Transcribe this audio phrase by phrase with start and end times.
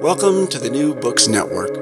[0.00, 1.76] Welcome to the New Books Network.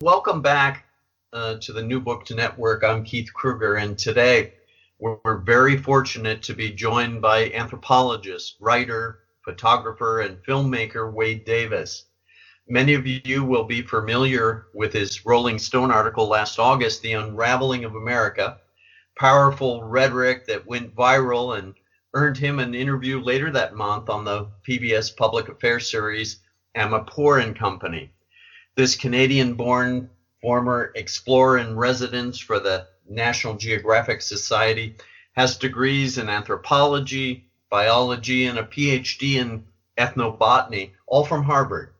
[0.00, 0.86] Welcome back
[1.34, 2.82] uh, to the New Books Network.
[2.82, 4.54] I'm Keith Kruger, and today
[4.98, 12.06] we're, we're very fortunate to be joined by anthropologist, writer, photographer, and filmmaker Wade Davis.
[12.66, 17.84] Many of you will be familiar with his Rolling Stone article last August, The Unraveling
[17.84, 18.58] of America,
[19.18, 21.74] powerful rhetoric that went viral and
[22.14, 26.40] earned him an interview later that month on the PBS Public Affairs series
[26.76, 28.10] Amanpour and Company.
[28.74, 30.10] This Canadian born
[30.42, 34.96] former explorer in residence for the National Geographic Society
[35.32, 39.64] has degrees in anthropology, biology, and a PhD in
[39.96, 41.92] ethnobotany, all from Harvard.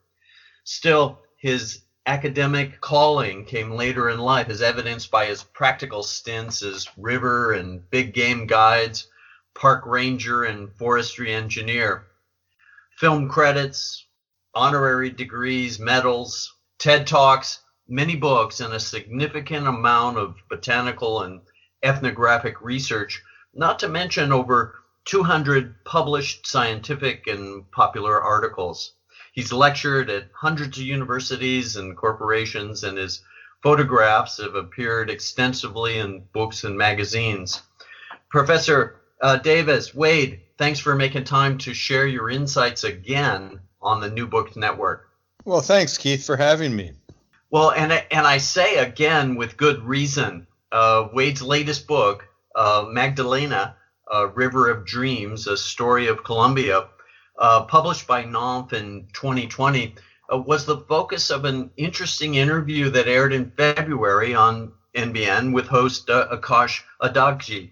[0.64, 6.88] Still, his academic calling came later in life, as evidenced by his practical stints as
[6.96, 9.06] river and big game guides
[9.60, 12.06] park ranger and forestry engineer.
[12.96, 14.06] Film credits,
[14.54, 21.42] honorary degrees, medals, TED Talks, many books, and a significant amount of botanical and
[21.82, 23.20] ethnographic research,
[23.52, 28.94] not to mention over 200 published scientific and popular articles.
[29.34, 33.22] He's lectured at hundreds of universities and corporations, and his
[33.62, 37.60] photographs have appeared extensively in books and magazines.
[38.30, 44.10] Professor uh, Davis, Wade, thanks for making time to share your insights again on the
[44.10, 45.08] New Books Network.
[45.44, 46.92] Well, thanks, Keith, for having me.
[47.50, 50.46] Well, and and I say again with good reason.
[50.70, 53.76] Uh, Wade's latest book, uh, Magdalena,
[54.10, 56.88] a River of Dreams: A Story of Colombia,
[57.36, 59.96] uh, published by Knopf in 2020,
[60.32, 65.66] uh, was the focus of an interesting interview that aired in February on NBN with
[65.66, 67.70] host uh, Akash Adagji.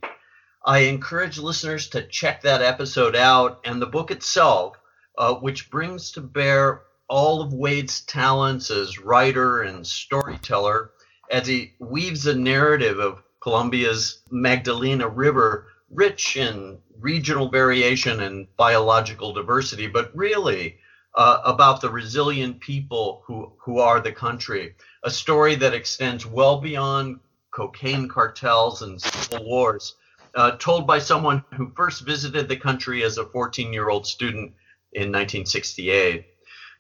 [0.65, 4.77] I encourage listeners to check that episode out and the book itself,
[5.17, 10.91] uh, which brings to bear all of Wade's talents as writer and storyteller
[11.31, 19.33] as he weaves a narrative of Colombia's Magdalena River, rich in regional variation and biological
[19.33, 20.79] diversity, but really
[21.15, 24.75] uh, about the resilient people who, who are the country.
[25.05, 27.21] A story that extends well beyond
[27.53, 29.95] cocaine cartels and civil wars
[30.35, 34.53] uh, told by someone who first visited the country as a 14 year old student
[34.93, 36.27] in 1968.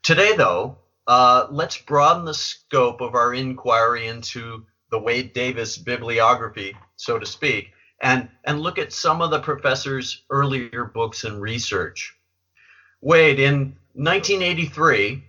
[0.02, 6.76] Today, though, uh, let's broaden the scope of our inquiry into the Wade Davis bibliography,
[6.96, 12.14] so to speak, and, and look at some of the professor's earlier books and research.
[13.00, 15.24] Wade, in 1983,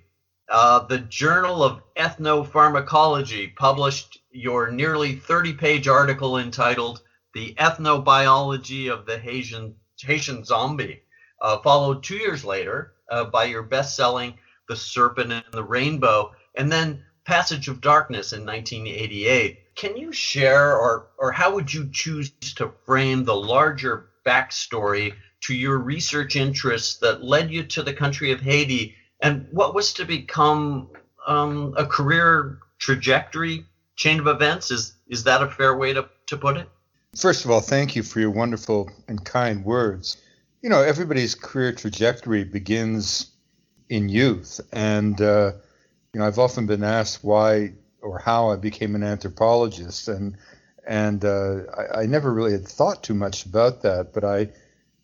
[0.49, 7.01] uh, the Journal of Ethnopharmacology published your nearly 30 page article entitled
[7.33, 11.01] the ethnobiology of the Haitian, Haitian zombie,
[11.41, 14.33] uh, followed two years later uh, by your best selling
[14.67, 19.75] The Serpent and the Rainbow, and then Passage of Darkness in 1988.
[19.75, 25.53] Can you share, or, or how would you choose to frame the larger backstory to
[25.53, 30.05] your research interests that led you to the country of Haiti and what was to
[30.05, 30.89] become
[31.27, 33.65] um, a career trajectory,
[33.95, 34.71] chain of events?
[34.71, 36.69] Is, is that a fair way to, to put it?
[37.15, 40.17] First of all, thank you for your wonderful and kind words.
[40.61, 43.31] You know, everybody's career trajectory begins
[43.89, 44.61] in youth.
[44.71, 45.53] And, uh,
[46.13, 50.07] you know, I've often been asked why or how I became an anthropologist.
[50.07, 50.37] And,
[50.87, 54.13] and uh, I, I, never really had thought too much about that.
[54.13, 54.49] But I,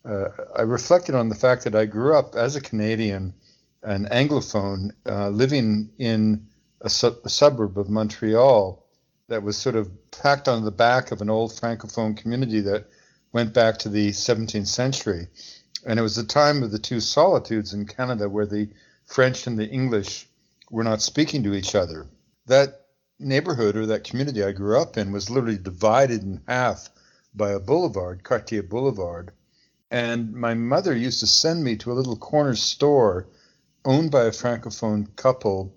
[0.08, 3.34] uh, I reflected on the fact that I grew up as a Canadian,
[3.82, 6.46] an Anglophone, uh, living in
[6.80, 8.85] a, su- a suburb of Montreal
[9.28, 12.88] that was sort of packed on the back of an old francophone community that
[13.32, 15.26] went back to the 17th century.
[15.84, 18.68] And it was the time of the two solitudes in Canada where the
[19.04, 20.28] French and the English
[20.70, 22.06] were not speaking to each other.
[22.46, 22.86] That
[23.18, 26.88] neighborhood or that community I grew up in was literally divided in half
[27.34, 29.32] by a boulevard, Cartier Boulevard.
[29.90, 33.28] And my mother used to send me to a little corner store
[33.84, 35.75] owned by a francophone couple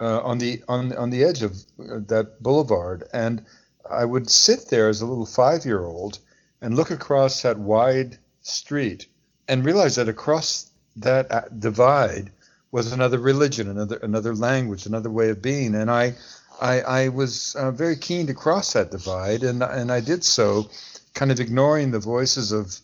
[0.00, 3.44] uh, on the on on the edge of uh, that boulevard, and
[3.90, 6.18] I would sit there as a little five year old
[6.60, 9.06] and look across that wide street
[9.48, 12.30] and realize that across that uh, divide
[12.72, 16.14] was another religion, another another language, another way of being, and I
[16.60, 20.68] I, I was uh, very keen to cross that divide, and and I did so,
[21.14, 22.78] kind of ignoring the voices of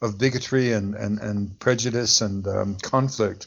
[0.00, 3.46] of bigotry and and, and prejudice and um, conflict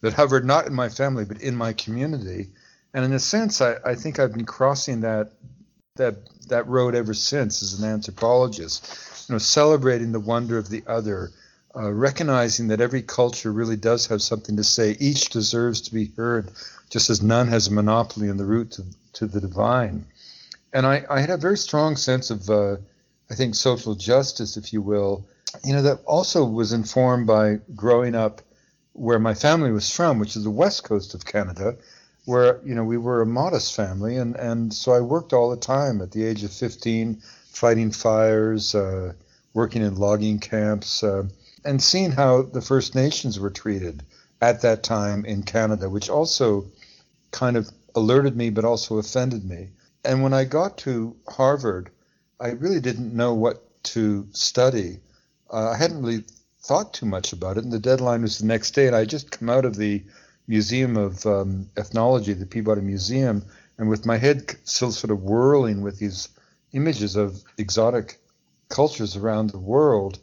[0.00, 2.48] that hovered not in my family but in my community.
[2.92, 5.32] And in a sense, I, I think I've been crossing that
[5.96, 6.16] that
[6.48, 9.26] that road ever since as an anthropologist.
[9.28, 11.30] You know, celebrating the wonder of the other,
[11.76, 14.96] uh, recognizing that every culture really does have something to say.
[14.98, 16.50] Each deserves to be heard,
[16.88, 18.84] just as none has a monopoly on the route to,
[19.14, 20.04] to the divine.
[20.72, 22.76] And I, I had a very strong sense of, uh,
[23.30, 25.24] I think, social justice, if you will,
[25.64, 28.40] you know, that also was informed by growing up
[28.92, 31.76] where my family was from, which is the west coast of Canada,
[32.24, 34.16] where, you know, we were a modest family.
[34.16, 38.74] And, and so I worked all the time at the age of 15, fighting fires,
[38.74, 39.12] uh,
[39.54, 41.24] working in logging camps, uh,
[41.64, 44.02] and seeing how the First Nations were treated
[44.40, 46.66] at that time in Canada, which also
[47.30, 49.68] kind of alerted me but also offended me.
[50.04, 51.90] And when I got to Harvard,
[52.40, 55.00] I really didn't know what to study.
[55.52, 56.24] Uh, I hadn't really
[56.62, 58.86] thought too much about it, and the deadline was the next day.
[58.86, 60.02] And I just come out of the
[60.50, 63.44] Museum of um, Ethnology, the Peabody Museum,
[63.78, 66.28] and with my head still sort of whirling with these
[66.72, 68.18] images of exotic
[68.68, 70.18] cultures around the world,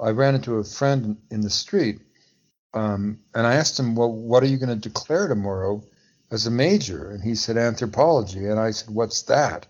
[0.00, 2.00] I ran into a friend in the street,
[2.72, 5.82] um, and I asked him, "Well, what are you going to declare tomorrow?"
[6.32, 7.10] as a major?
[7.10, 8.46] And he said, anthropology.
[8.46, 9.66] And I said, what's that?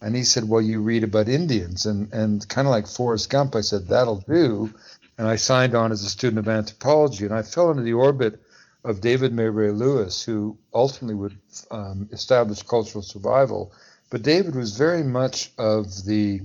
[0.00, 1.86] And he said, well, you read about Indians.
[1.86, 4.72] And, and kind of like Forrest Gump, I said, that'll do.
[5.18, 7.24] And I signed on as a student of anthropology.
[7.26, 8.40] And I fell into the orbit
[8.86, 11.36] of David Maybury Lewis, who ultimately would
[11.72, 13.72] um, establish cultural survival.
[14.10, 16.42] But David was very much of the,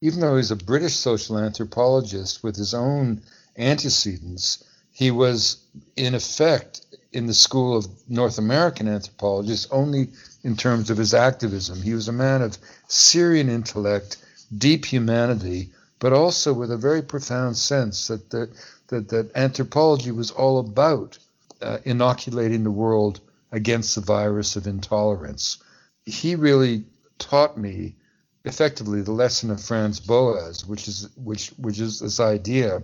[0.00, 3.20] even though he's a British social anthropologist with his own
[3.58, 5.58] antecedents, he was
[5.96, 10.08] in effect in the school of North American anthropologists only
[10.42, 11.82] in terms of his activism.
[11.82, 12.56] He was a man of
[12.88, 14.16] Syrian intellect,
[14.56, 18.48] deep humanity, but also with a very profound sense that the,
[18.88, 21.18] that, that anthropology was all about
[21.62, 23.20] uh, inoculating the world
[23.52, 25.58] against the virus of intolerance.
[26.06, 26.84] He really
[27.18, 27.96] taught me
[28.44, 32.82] effectively the lesson of Franz Boas, which is which which is this idea,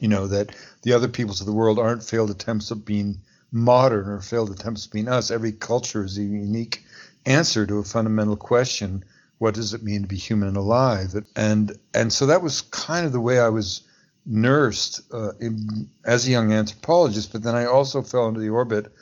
[0.00, 3.18] you know, that the other peoples of the world aren't failed attempts of being
[3.52, 5.30] modern or failed attempts at being us.
[5.30, 6.84] Every culture is a unique
[7.24, 9.04] answer to a fundamental question:
[9.38, 11.14] What does it mean to be human and alive?
[11.36, 13.82] And and so that was kind of the way I was
[14.26, 17.32] nursed uh, in, as a young anthropologist.
[17.32, 18.92] But then I also fell into the orbit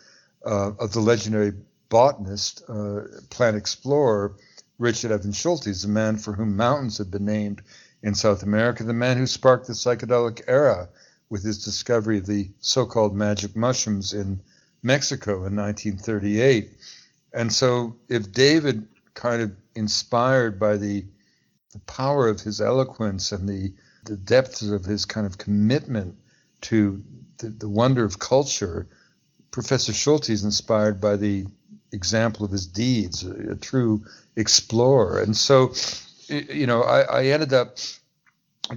[0.45, 1.53] uh, of the legendary
[1.89, 4.35] botanist, uh, plant explorer
[4.79, 7.63] Richard Evans Schultes, the man for whom mountains have been named
[8.03, 10.89] in South America, the man who sparked the psychedelic era
[11.31, 14.41] with his discovery of the so called magic mushrooms in
[14.83, 16.73] Mexico in 1938.
[17.33, 21.05] And so, if David, kind of inspired by the,
[21.73, 23.73] the power of his eloquence and the,
[24.05, 26.17] the depth of his kind of commitment
[26.63, 27.03] to
[27.39, 28.87] the, the wonder of culture,
[29.51, 31.47] Professor Schulte is inspired by the
[31.93, 34.05] example of his deeds, a, a true
[34.37, 35.21] explorer.
[35.21, 35.75] And so,
[36.29, 37.77] you know, I, I ended up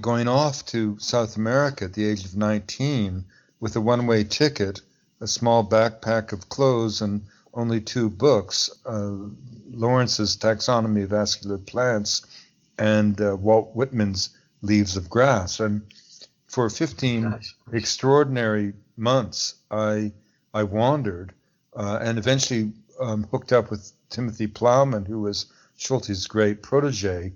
[0.00, 3.24] going off to South America at the age of 19
[3.60, 4.80] with a one way ticket,
[5.20, 7.22] a small backpack of clothes, and
[7.54, 9.12] only two books uh,
[9.70, 12.26] Lawrence's Taxonomy of Vascular Plants
[12.78, 14.30] and uh, Walt Whitman's
[14.62, 15.60] Leaves of Grass.
[15.60, 15.82] And
[16.46, 17.56] for 15 Gosh.
[17.72, 20.12] extraordinary months, I,
[20.54, 21.32] I wandered
[21.74, 25.46] uh, and eventually um, hooked up with Timothy Plowman, who was
[25.78, 27.32] Schultes' great protege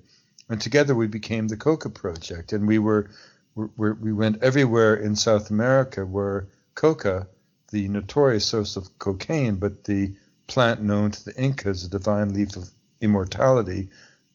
[0.50, 3.08] and together we became the Coca Project, and we were,
[3.54, 7.28] were we went everywhere in South America where coca,
[7.70, 10.12] the notorious source of cocaine, but the
[10.48, 12.68] plant known to the Incas, the divine leaf of
[13.00, 13.90] immortality,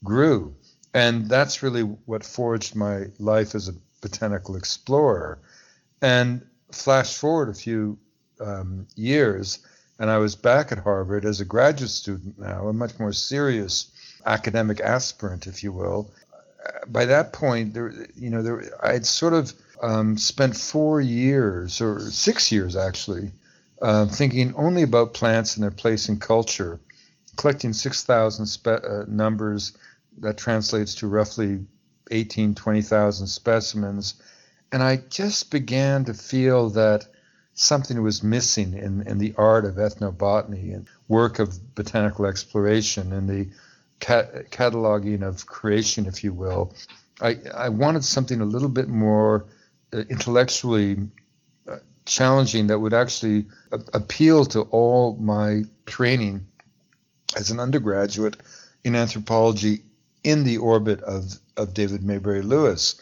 [0.06, 0.56] grew.
[0.96, 5.40] And that's really what forged my life as a botanical explorer.
[6.02, 7.98] And flash forward a few
[8.40, 9.60] um, years,
[10.00, 13.92] and I was back at Harvard as a graduate student now, a much more serious
[14.26, 16.14] academic aspirant, if you will.
[16.88, 21.82] By that point, there, you know, there, I had sort of um, spent four years,
[21.82, 23.32] or six years actually,
[23.82, 26.80] uh, thinking only about plants and their place in culture,
[27.36, 29.74] collecting 6,000 spe- uh, numbers.
[30.20, 31.66] That translates to roughly
[32.12, 34.16] 18, 20,000 specimens.
[34.72, 37.08] And I just began to feel that
[37.54, 43.30] something was missing in, in the art of ethnobotany and work of botanical exploration and
[43.30, 43.50] the
[44.00, 46.74] cat- cataloging of creation, if you will.
[47.22, 49.46] I, I wanted something a little bit more
[49.94, 50.98] uh, intellectually
[51.68, 56.46] uh, challenging that would actually appeal to all my training
[57.38, 58.36] as an undergraduate
[58.84, 59.84] in anthropology
[60.26, 62.96] in the orbit of, of David Maybury Lewis.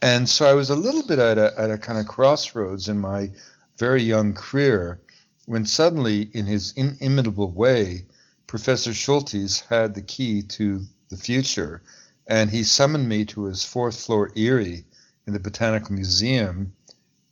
[0.00, 3.00] And so I was a little bit at a, at a kind of crossroads in
[3.00, 3.32] my
[3.78, 5.00] very young career
[5.46, 8.06] when suddenly, in his inimitable way,
[8.46, 11.82] Professor Schultes had the key to the future.
[12.28, 14.84] And he summoned me to his fourth floor eyrie
[15.26, 16.74] in the Botanical Museum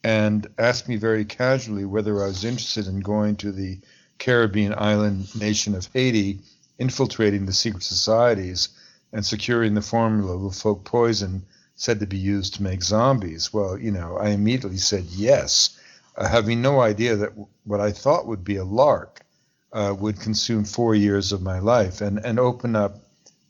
[0.03, 3.79] and asked me very casually whether I was interested in going to the
[4.19, 6.41] Caribbean island nation of Haiti,
[6.79, 8.71] infiltrating the secret societies,
[9.13, 11.43] and securing the formula of folk poison
[11.77, 13.53] said to be used to make zombies.
[13.53, 15.79] Well, you know, I immediately said yes,
[16.17, 17.33] uh, having no idea that
[17.65, 19.21] what I thought would be a lark
[19.73, 22.97] uh, would consume four years of my life and, and open up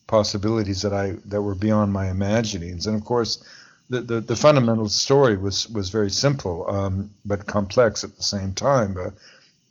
[0.06, 2.86] possibilities that I that were beyond my imaginings.
[2.86, 3.44] And of course,
[3.88, 8.52] the, the, the fundamental story was was very simple, um, but complex at the same
[8.52, 8.96] time.
[8.96, 9.10] Uh,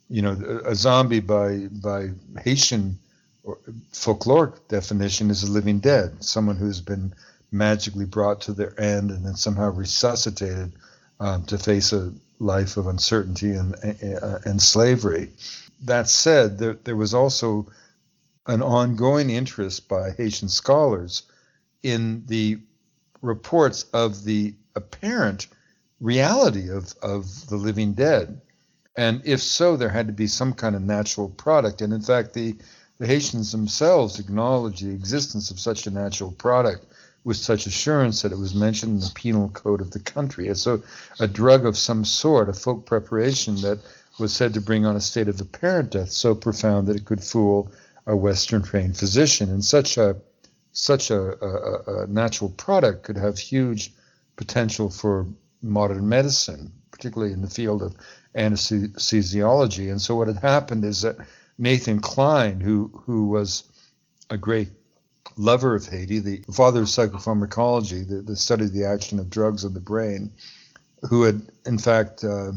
[0.08, 2.10] you know, a zombie by by
[2.42, 2.98] Haitian
[3.92, 7.14] folkloric definition is a living dead, someone who's been
[7.52, 10.72] magically brought to their end and then somehow resuscitated
[11.20, 13.74] um, to face a life of uncertainty and
[14.22, 15.30] uh, and slavery.
[15.84, 17.66] That said, there, there was also
[18.46, 21.22] an ongoing interest by Haitian scholars
[21.82, 22.58] in the
[23.22, 25.48] reports of the apparent
[26.00, 28.40] reality of, of the living dead.
[28.96, 31.82] And if so, there had to be some kind of natural product.
[31.82, 32.56] And in fact, the,
[32.98, 36.86] the Haitians themselves acknowledged the existence of such a natural product
[37.24, 40.46] with such assurance that it was mentioned in the penal code of the country.
[40.46, 40.82] And so
[41.18, 43.80] a drug of some sort, a folk preparation that
[44.18, 47.22] was said to bring on a state of apparent death so profound that it could
[47.22, 47.70] fool
[48.06, 49.50] a Western trained physician.
[49.50, 50.16] And such a
[50.72, 53.92] such a, a, a natural product could have huge
[54.36, 55.26] potential for
[55.62, 57.96] modern medicine, particularly in the field of
[58.34, 59.90] anesthesiology.
[59.90, 61.16] And so what had happened is that
[61.58, 63.64] Nathan Kline, who who was
[64.30, 64.68] a great
[65.36, 69.64] lover of Haiti, the father of psychopharmacology, the, the study of the action of drugs
[69.64, 70.32] on the brain,
[71.08, 72.52] who had in fact uh,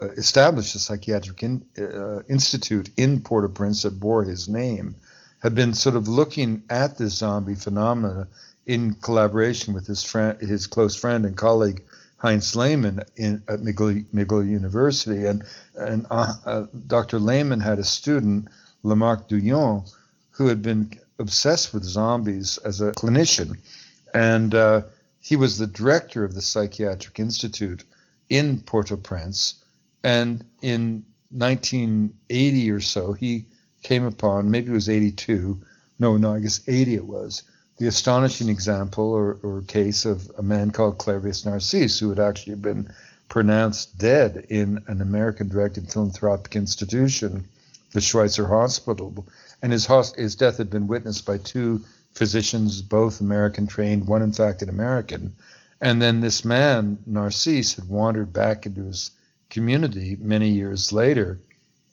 [0.00, 4.96] established a psychiatric in, uh, institute in Port-au-Prince that bore his name,
[5.40, 8.28] had been sort of looking at this zombie phenomena
[8.66, 11.84] in collaboration with his friend, his close friend and colleague
[12.18, 15.44] Heinz Lehmann in, at McGill, McGill University, and
[15.76, 17.18] and uh, uh, Dr.
[17.18, 18.48] Lehmann had a student,
[18.82, 19.88] Lamarque Douyon,
[20.30, 23.58] who had been obsessed with zombies as a clinician,
[24.12, 24.82] and uh,
[25.20, 27.84] he was the director of the Psychiatric Institute
[28.28, 29.54] in Port-au-Prince,
[30.02, 33.46] and in 1980 or so, he
[33.82, 35.60] came upon, maybe it was 82,
[35.98, 37.42] no, no, I guess 80 it was,
[37.78, 42.56] the astonishing example or, or case of a man called Clairvius Narcisse, who had actually
[42.56, 42.92] been
[43.28, 47.46] pronounced dead in an American directed philanthropic institution,
[47.92, 49.26] the Schweitzer Hospital.
[49.62, 54.32] And his, his death had been witnessed by two physicians, both American trained, one in
[54.32, 55.34] fact an American.
[55.80, 59.12] And then this man, Narcisse, had wandered back into his
[59.50, 61.38] community many years later.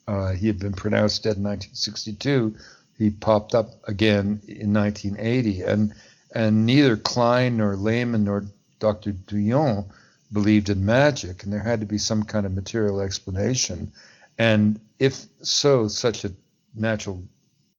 [0.08, 2.56] Uh, he had been pronounced dead in 1962.
[2.98, 5.94] He popped up again in 1980, and
[6.34, 8.46] and neither Kline nor Lehmann nor
[8.78, 9.12] Dr.
[9.12, 9.86] Douyon
[10.32, 13.92] believed in magic, and there had to be some kind of material explanation.
[14.38, 16.32] And if so, such a
[16.74, 17.22] natural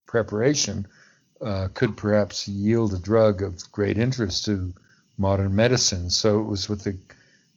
[0.05, 0.87] preparation
[1.41, 4.73] uh, could perhaps yield a drug of great interest to
[5.17, 6.09] modern medicine.
[6.09, 6.97] So it was with the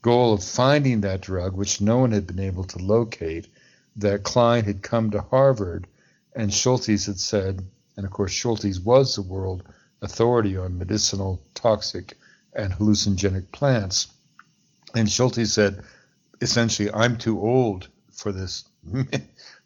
[0.02, 3.49] goal of finding that drug, which no one had been able to locate,
[3.97, 5.87] that Kline had come to Harvard
[6.35, 7.65] and Schultes had said,
[7.97, 9.65] and of course, Schultes was the world
[10.03, 12.17] authority on medicinal, toxic,
[12.55, 14.09] and hallucinogenic plants.
[14.95, 15.83] And Schultes said,
[16.41, 18.65] essentially, I'm too old for this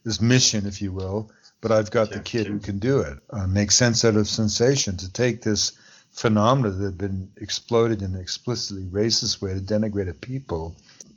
[0.04, 1.30] this mission, if you will,
[1.60, 2.54] but I've got sure, the kid sure.
[2.54, 3.18] who can do it.
[3.30, 5.72] Uh, make sense out of sensation to take this
[6.10, 10.76] phenomena that had been exploded in an explicitly racist way to denigrate a people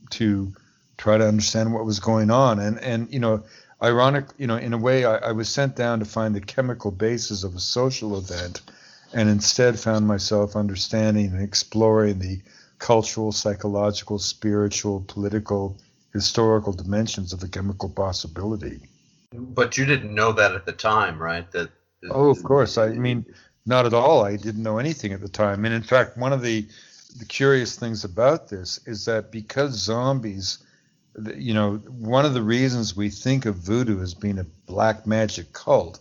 [0.10, 0.54] to
[0.98, 2.60] try to understand what was going on.
[2.60, 3.44] And and you know,
[3.82, 6.92] ironic, you know, in a way, I, I was sent down to find the chemical
[6.92, 8.62] basis of a social event,
[9.14, 12.42] and instead found myself understanding and exploring the
[12.80, 15.78] cultural, psychological, spiritual, political,
[16.14, 18.82] historical dimensions of the chemical possibility.
[19.34, 21.50] But you didn't know that at the time, right?
[21.52, 21.70] That.
[22.10, 22.78] Oh, of course.
[22.78, 23.26] I mean,
[23.66, 24.24] not at all.
[24.24, 25.66] I didn't know anything at the time.
[25.66, 26.68] And in fact, one of the
[27.18, 30.60] the curious things about this is that because zombies,
[31.36, 35.54] you know, one of the reasons we think of voodoo as being a black magic
[35.54, 36.00] cult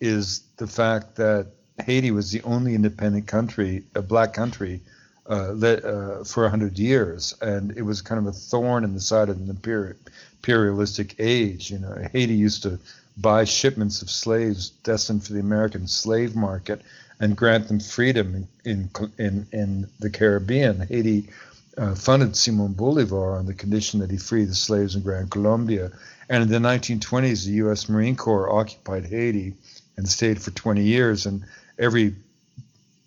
[0.00, 1.48] is the fact that
[1.84, 4.80] Haiti was the only independent country, a black country,
[5.28, 7.34] uh, uh, for 100 years.
[7.40, 11.70] And it was kind of a thorn in the side of an imperialistic age.
[11.70, 12.78] You know, Haiti used to
[13.16, 16.82] buy shipments of slaves destined for the American slave market
[17.20, 20.80] and grant them freedom in in in, the Caribbean.
[20.80, 21.28] Haiti
[21.76, 25.90] uh, funded Simon Bolivar on the condition that he free the slaves in Gran Colombia.
[26.28, 27.88] And in the 1920s, the U.S.
[27.88, 29.54] Marine Corps occupied Haiti
[29.96, 31.26] and stayed for 20 years.
[31.26, 31.44] And
[31.78, 32.14] every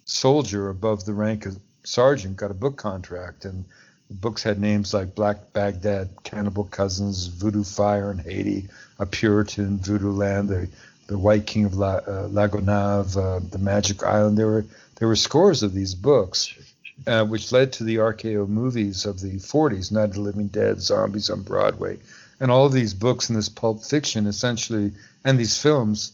[0.05, 3.45] soldier above the rank of sergeant got a book contract.
[3.45, 3.65] And
[4.10, 8.67] the books had names like Black Baghdad, Cannibal Cousins, Voodoo Fire in Haiti,
[9.00, 10.67] A Puritan, Voodoo Land, the
[11.07, 14.38] the White King of La, uh, La Gonave, uh, the Magic Island.
[14.38, 16.53] There were there were scores of these books,
[17.08, 20.82] uh, which led to the RKO movies of the 40s, Night of the Living Dead,
[20.82, 21.98] Zombies on Broadway,
[22.40, 24.92] and all of these books and this pulp fiction essentially,
[25.24, 26.14] and these films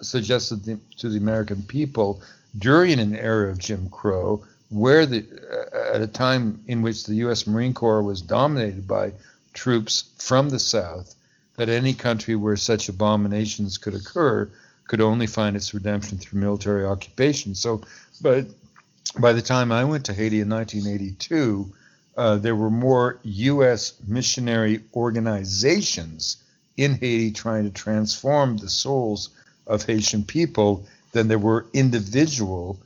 [0.00, 2.22] suggested the, to the American people
[2.58, 7.14] during an era of Jim Crow, where the uh, at a time in which the
[7.16, 7.46] U.S.
[7.46, 9.12] Marine Corps was dominated by
[9.52, 11.14] troops from the South
[11.56, 14.48] that any country where such abominations could occur
[14.88, 17.54] could only find its redemption through military occupation.
[17.54, 17.82] So,
[18.20, 18.46] but
[19.18, 21.72] by the time I went to Haiti in 1982,
[22.16, 23.94] uh, there were more U.S.
[24.06, 26.38] missionary organizations
[26.76, 29.30] in Haiti trying to transform the souls
[29.66, 32.78] of Haitian people than there were individual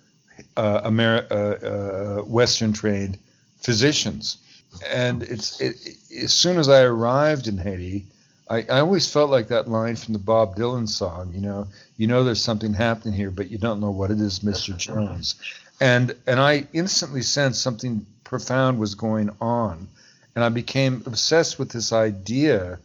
[0.56, 3.18] uh, Ameri- uh, uh Western trained
[3.59, 4.38] physicians.
[4.87, 5.76] And it's it,
[6.23, 8.04] as soon as I arrived in Haiti,
[8.49, 11.66] I, I always felt like that line from the Bob Dylan song, you know,
[11.97, 14.76] you know there's something happening here, but you don't know what it is, Mr.
[14.76, 15.34] Jones.
[15.80, 19.89] And and I instantly sensed something profound was going on.
[20.34, 22.78] And I became obsessed with this idea.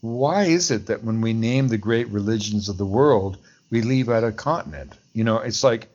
[0.00, 3.38] Why is it that when we name the great religions of the world,
[3.70, 4.92] we leave out a continent?
[5.14, 5.88] You know, it's like,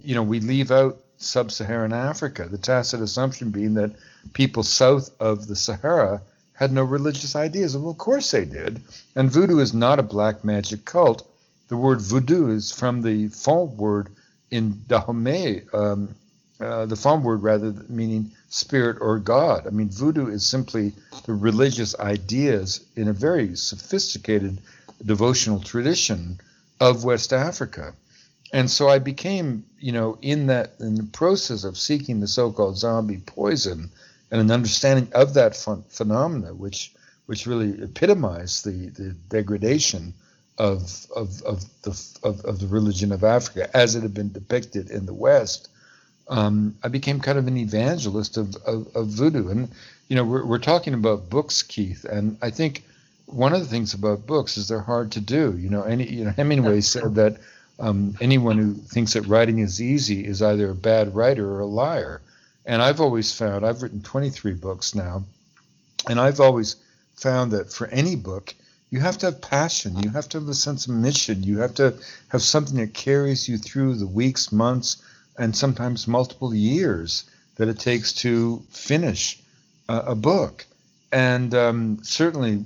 [0.00, 3.92] you know, we leave out sub-Saharan Africa, the tacit assumption being that
[4.32, 6.22] people south of the Sahara
[6.54, 7.76] had no religious ideas.
[7.76, 8.80] Well, of course they did.
[9.16, 11.28] And voodoo is not a black magic cult.
[11.68, 14.08] The word voodoo is from the Fon word
[14.52, 16.14] in Dahomey, um,
[16.60, 19.66] uh, the Fon word rather, meaning spirit or God.
[19.66, 20.92] I mean, voodoo is simply
[21.24, 24.58] the religious ideas in a very sophisticated
[25.04, 26.38] devotional tradition
[26.80, 27.94] of West Africa.
[28.52, 32.76] And so I became, you know, in that in the process of seeking the so-called
[32.76, 33.90] zombie poison,
[34.30, 36.92] and an understanding of that ph- phenomena, which
[37.26, 40.12] which really epitomized the, the degradation
[40.62, 41.90] of of of the
[42.22, 45.68] of, of the religion of Africa as it had been depicted in the West.
[46.28, 49.68] Um, I became kind of an evangelist of, of, of voodoo, and
[50.06, 52.84] you know we're we're talking about books, Keith, and I think
[53.26, 55.58] one of the things about books is they're hard to do.
[55.58, 57.38] You know, any you know Hemingway said that
[57.80, 61.66] um, anyone who thinks that writing is easy is either a bad writer or a
[61.66, 62.22] liar.
[62.64, 65.24] And I've always found, I've written 23 books now,
[66.08, 66.76] and I've always
[67.16, 68.54] found that for any book,
[68.92, 71.74] you have to have passion, you have to have a sense of mission, you have
[71.74, 71.94] to
[72.28, 75.02] have something that carries you through the weeks, months,
[75.38, 77.24] and sometimes multiple years
[77.56, 79.40] that it takes to finish
[79.88, 80.66] a, book.
[81.10, 82.64] And um, certainly,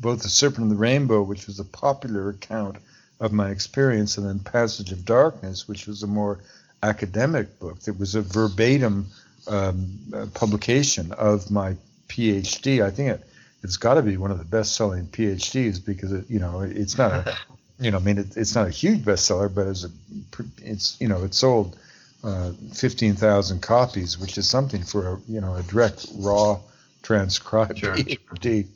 [0.00, 2.78] both The Serpent and the Rainbow, which was a popular account
[3.20, 6.40] of my experience, and then Passage of Darkness, which was a more
[6.82, 7.78] academic book.
[7.86, 9.06] It was a verbatim
[9.46, 11.76] um, uh, publication of my
[12.08, 12.82] PhD.
[12.84, 13.25] I think it,
[13.66, 17.12] it's got to be one of the best-selling PhDs because it, you know, it's not
[17.12, 17.36] a,
[17.80, 19.88] you know, I mean, it, it's not a huge bestseller, but as a,
[20.62, 21.76] it's, you know, it sold
[22.22, 26.60] uh, 15,000 copies, which is something for a, you know, a direct raw
[27.02, 27.96] transcribed sure.
[27.96, 28.66] PhD.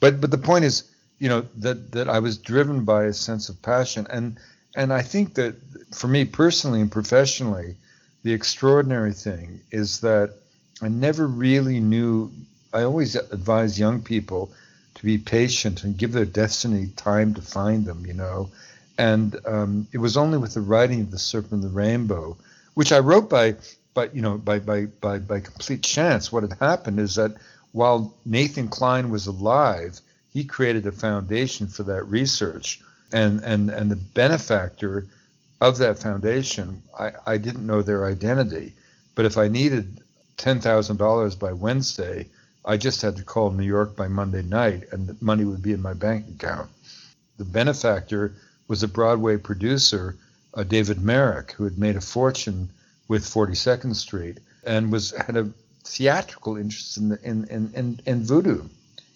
[0.00, 0.84] But but the point is,
[1.18, 4.36] you know, that that I was driven by a sense of passion and
[4.74, 5.54] and I think that
[5.94, 7.76] for me personally and professionally,
[8.24, 10.34] the extraordinary thing is that
[10.82, 12.32] I never really knew.
[12.74, 14.52] I always advise young people
[14.96, 18.50] to be patient and give their destiny time to find them, you know.
[18.98, 22.36] And um, it was only with the writing of The Serpent and the Rainbow,
[22.74, 23.56] which I wrote by,
[23.94, 26.30] by you know, by, by, by, by complete chance.
[26.30, 27.36] What had happened is that
[27.72, 30.00] while Nathan Kline was alive,
[30.32, 32.80] he created a foundation for that research
[33.14, 35.06] and and and the benefactor
[35.60, 38.74] of that foundation, I, I didn't know their identity,
[39.14, 40.00] but if I needed
[40.36, 42.26] $10,000 by Wednesday,
[42.66, 45.72] I just had to call New York by Monday night and the money would be
[45.72, 46.70] in my bank account.
[47.36, 48.32] The benefactor
[48.68, 50.16] was a Broadway producer,
[50.54, 52.70] uh, David Merrick, who had made a fortune
[53.06, 55.50] with 42nd Street and was had a
[55.84, 58.62] theatrical interest in, the, in, in, in, in voodoo.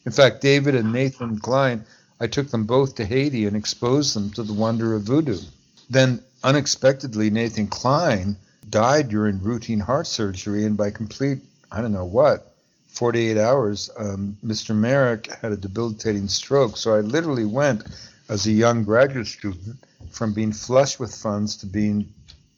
[0.04, 1.84] In fact, David and Nathan Kline,
[2.20, 5.40] I took them both to Haiti and exposed them to the wonder of voodoo.
[5.88, 8.36] Then, unexpectedly, Nathan Kline
[8.68, 11.38] died during routine heart surgery, and by complete,
[11.72, 12.54] I don't know what,
[12.88, 14.74] 48 hours, um, Mr.
[14.74, 16.76] Merrick had a debilitating stroke.
[16.76, 17.84] So I literally went
[18.28, 19.78] as a young graduate student
[20.10, 22.12] from being flush with funds to being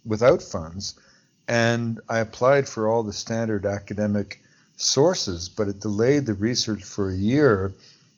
[0.04, 0.94] without funds.
[1.48, 4.40] And I applied for all the standard academic
[4.76, 7.72] sources, but it delayed the research for a year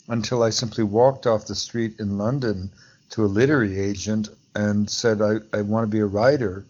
[0.08, 2.70] until I simply walked off the street in London
[3.10, 6.64] to a literary agent and said, I, I want to be a writer.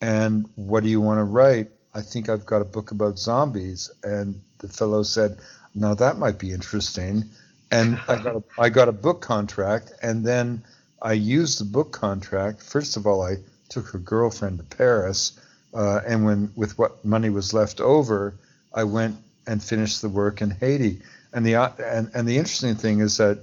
[0.00, 1.70] And what do you want to write?
[1.96, 3.90] I think I've got a book about zombies.
[4.04, 5.38] And the fellow said,
[5.74, 7.24] Now that might be interesting.
[7.70, 9.92] And I got a, I got a book contract.
[10.02, 10.62] And then
[11.00, 12.62] I used the book contract.
[12.62, 13.36] First of all, I
[13.70, 15.40] took her girlfriend to Paris.
[15.72, 18.34] Uh, and when with what money was left over,
[18.74, 21.00] I went and finished the work in Haiti.
[21.32, 23.38] And the and, and the interesting thing is that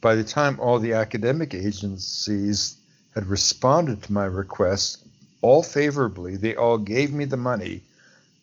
[0.00, 2.76] by the time all the academic agencies
[3.14, 5.03] had responded to my request,
[5.44, 7.82] all favorably, they all gave me the money.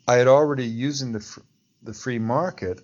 [0.07, 1.25] I had already using the
[1.81, 2.79] the free market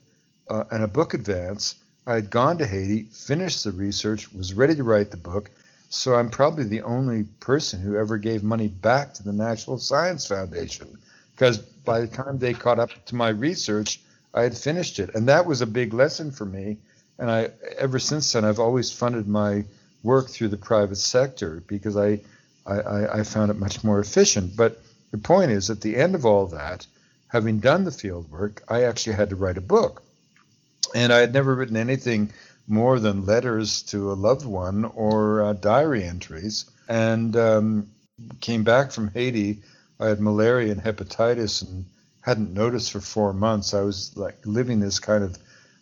[0.49, 1.75] uh, and a book advance.
[2.07, 5.51] I had gone to Haiti, finished the research, was ready to write the book.
[5.89, 10.25] So I'm probably the only person who ever gave money back to the National Science
[10.25, 10.97] Foundation
[11.35, 14.01] because by the time they caught up to my research,
[14.33, 16.77] I had finished it, and that was a big lesson for me.
[17.19, 19.63] And I, ever since then, I've always funded my
[20.01, 22.21] work through the private sector because I,
[22.73, 24.55] I, I found it much more efficient.
[24.55, 26.85] But the point is, at the end of all that,
[27.27, 30.03] having done the field work, I actually had to write a book,
[30.93, 32.31] and I had never written anything
[32.67, 36.65] more than letters to a loved one or uh, diary entries.
[36.89, 37.87] And um,
[38.41, 39.59] came back from Haiti.
[39.99, 41.85] I had malaria and hepatitis and
[42.21, 43.73] hadn't noticed for four months.
[43.73, 45.37] I was like living this kind of,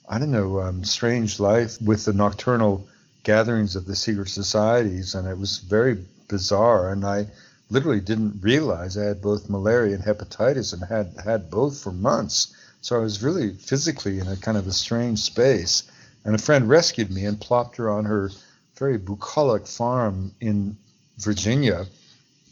[0.08, 2.88] I don't know, um, strange life with the nocturnal
[3.24, 6.90] gatherings of the secret societies, and it was very bizarre.
[6.90, 7.28] And I
[7.70, 12.56] literally didn't realize I had both malaria and hepatitis, and had had both for months.
[12.82, 15.84] So I was really physically in a kind of a strange space.
[16.24, 18.32] And a friend rescued me and plopped her on her
[18.78, 20.78] very bucolic farm in
[21.18, 21.86] Virginia,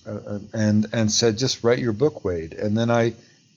[0.07, 3.13] uh, uh and and said, "Just write your book, Wade." And then I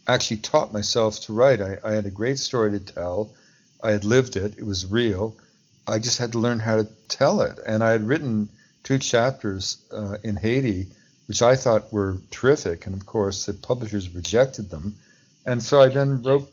[0.08, 1.60] actually taught myself to write.
[1.60, 3.30] I, I had a great story to tell.
[3.82, 4.54] I had lived it.
[4.58, 5.36] It was real.
[5.86, 7.58] I just had to learn how to tell it.
[7.64, 8.48] And I had written
[8.86, 10.86] two chapters uh, in Haiti,
[11.26, 12.86] which I thought were terrific.
[12.86, 14.94] And of course, the publishers rejected them.
[15.44, 16.48] And so I then wrote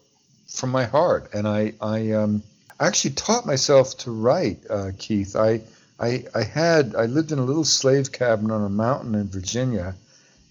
[0.48, 1.32] from my heart.
[1.36, 2.41] And I, I um,
[2.80, 5.36] actually taught myself to write, uh, Keith.
[5.36, 5.62] I,
[6.00, 9.93] I, I had, I lived in a little slave cabin on a mountain in Virginia.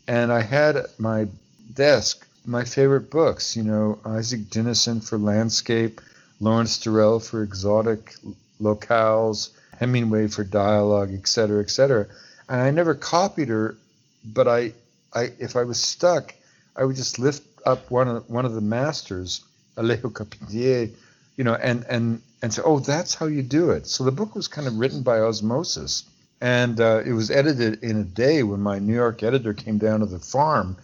[0.07, 1.27] And I had at my
[1.75, 3.57] desk my favorite books.
[3.57, 6.01] You know, Isak Dinesen for landscape,
[6.39, 8.15] Lawrence Durrell for exotic
[8.61, 9.51] locales,
[9.83, 12.07] Hemingway for dialogue, et cetera, et cetera.
[12.49, 13.77] And I never copied her,
[14.25, 14.73] but I,
[15.13, 16.35] I, if I was stuck,
[16.77, 19.45] I would just lift up one of one of the masters,
[19.77, 20.91] Alejo Carpentier,
[21.37, 23.87] you know, and and and say, oh, that's how you do it.
[23.87, 26.05] So the book was kind of written by osmosis,
[26.41, 30.01] and uh, it was edited in a day when my New York editor came down
[30.01, 30.77] to the farm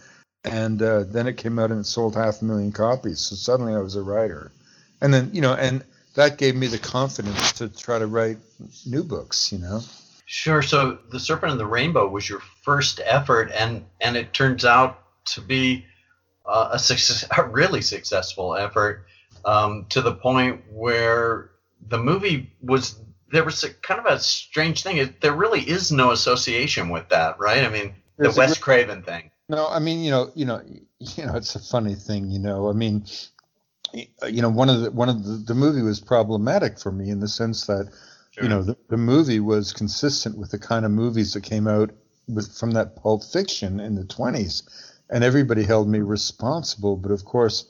[0.43, 3.19] and uh, then it came out and it sold half a million copies.
[3.19, 4.51] So suddenly I was a writer,
[5.01, 5.83] and then you know, and
[6.15, 8.37] that gave me the confidence to try to write
[8.85, 9.51] new books.
[9.51, 9.81] You know.
[10.25, 10.61] Sure.
[10.61, 15.01] So the Serpent and the Rainbow was your first effort, and and it turns out
[15.25, 15.85] to be
[16.45, 19.05] uh, a success, a really successful effort,
[19.45, 21.51] um, to the point where
[21.87, 22.99] the movie was
[23.31, 25.13] there was a, kind of a strange thing.
[25.21, 27.63] There really is no association with that, right?
[27.63, 29.31] I mean, the Wes Craven thing.
[29.47, 30.61] No, I mean, you know, you know,
[30.99, 32.69] you know, it's a funny thing, you know.
[32.69, 33.05] I mean,
[33.93, 37.19] you know, one of the one of the, the movie was problematic for me in
[37.19, 37.89] the sense that,
[38.31, 38.43] sure.
[38.43, 41.91] you know, the, the movie was consistent with the kind of movies that came out
[42.27, 44.63] with from that Pulp Fiction in the twenties,
[45.09, 46.95] and everybody held me responsible.
[46.97, 47.65] But of course,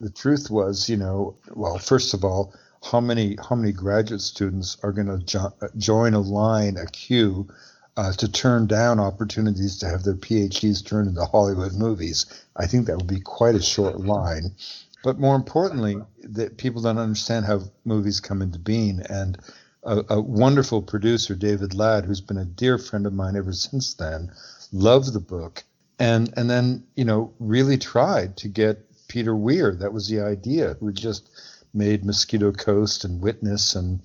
[0.00, 2.54] the truth was, you know, well, first of all,
[2.90, 7.48] how many how many graduate students are going to jo- join a line, a queue?
[7.96, 12.26] uh, to turn down opportunities to have their PhDs turned into Hollywood movies.
[12.56, 14.54] I think that would be quite a short line.
[15.02, 19.00] But more importantly, that people don't understand how movies come into being.
[19.08, 19.38] And
[19.82, 23.94] a, a wonderful producer, David Ladd, who's been a dear friend of mine ever since
[23.94, 24.30] then,
[24.72, 25.64] loved the book
[26.00, 29.74] and and then you know really tried to get Peter Weir.
[29.74, 30.76] That was the idea.
[30.80, 31.28] We just
[31.72, 34.00] made Mosquito Coast and Witness and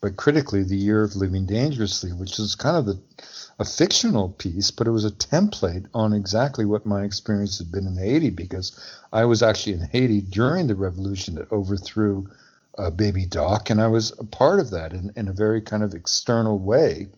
[0.00, 3.00] but critically the year of living dangerously which is kind of the,
[3.58, 7.86] a fictional piece but it was a template on exactly what my experience had been
[7.86, 8.78] in haiti because
[9.12, 12.26] i was actually in haiti during the revolution that overthrew
[12.78, 15.82] uh, baby doc and i was a part of that in, in a very kind
[15.82, 17.08] of external way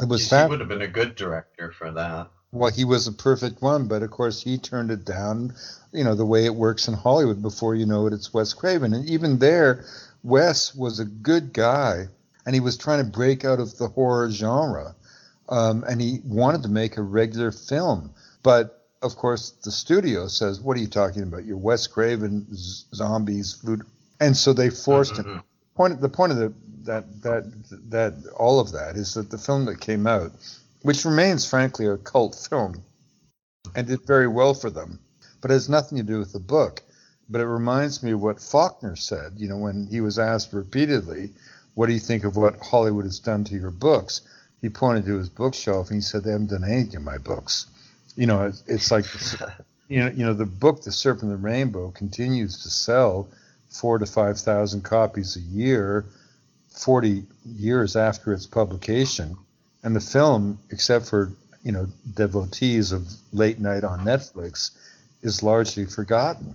[0.00, 3.12] it was he would have been a good director for that well, he was a
[3.12, 5.54] perfect one, but of course he turned it down.
[5.90, 7.40] You know the way it works in Hollywood.
[7.40, 9.86] Before you know it, it's Wes Craven, and even there,
[10.22, 12.06] Wes was a good guy,
[12.46, 14.94] and he was trying to break out of the horror genre,
[15.48, 18.12] um, and he wanted to make a regular film.
[18.42, 21.44] But of course, the studio says, "What are you talking about?
[21.44, 23.82] You're Wes Craven, z- zombies, food,"
[24.20, 25.24] and so they forced him.
[25.24, 25.38] Mm-hmm.
[25.74, 26.52] Point the point of the
[26.84, 27.44] that that
[27.90, 30.32] that all of that is that the film that came out
[30.82, 32.82] which remains, frankly, a cult film
[33.74, 34.98] and did very well for them,
[35.40, 36.82] but has nothing to do with the book.
[37.32, 41.30] But it reminds me of what Faulkner said, you know, when he was asked repeatedly,
[41.72, 44.20] What do you think of what Hollywood has done to your books?
[44.60, 47.68] He pointed to his bookshelf and he said, They haven't done anything to my books.
[48.16, 49.06] You know, it's, it's like,
[49.88, 53.28] you know, you know, the book, The Serpent and the Rainbow, continues to sell
[53.70, 56.04] four to 5,000 copies a year,
[56.68, 59.38] 40 years after its publication
[59.82, 64.70] and the film, except for you know devotees of late night on Netflix,
[65.22, 66.54] is largely forgotten.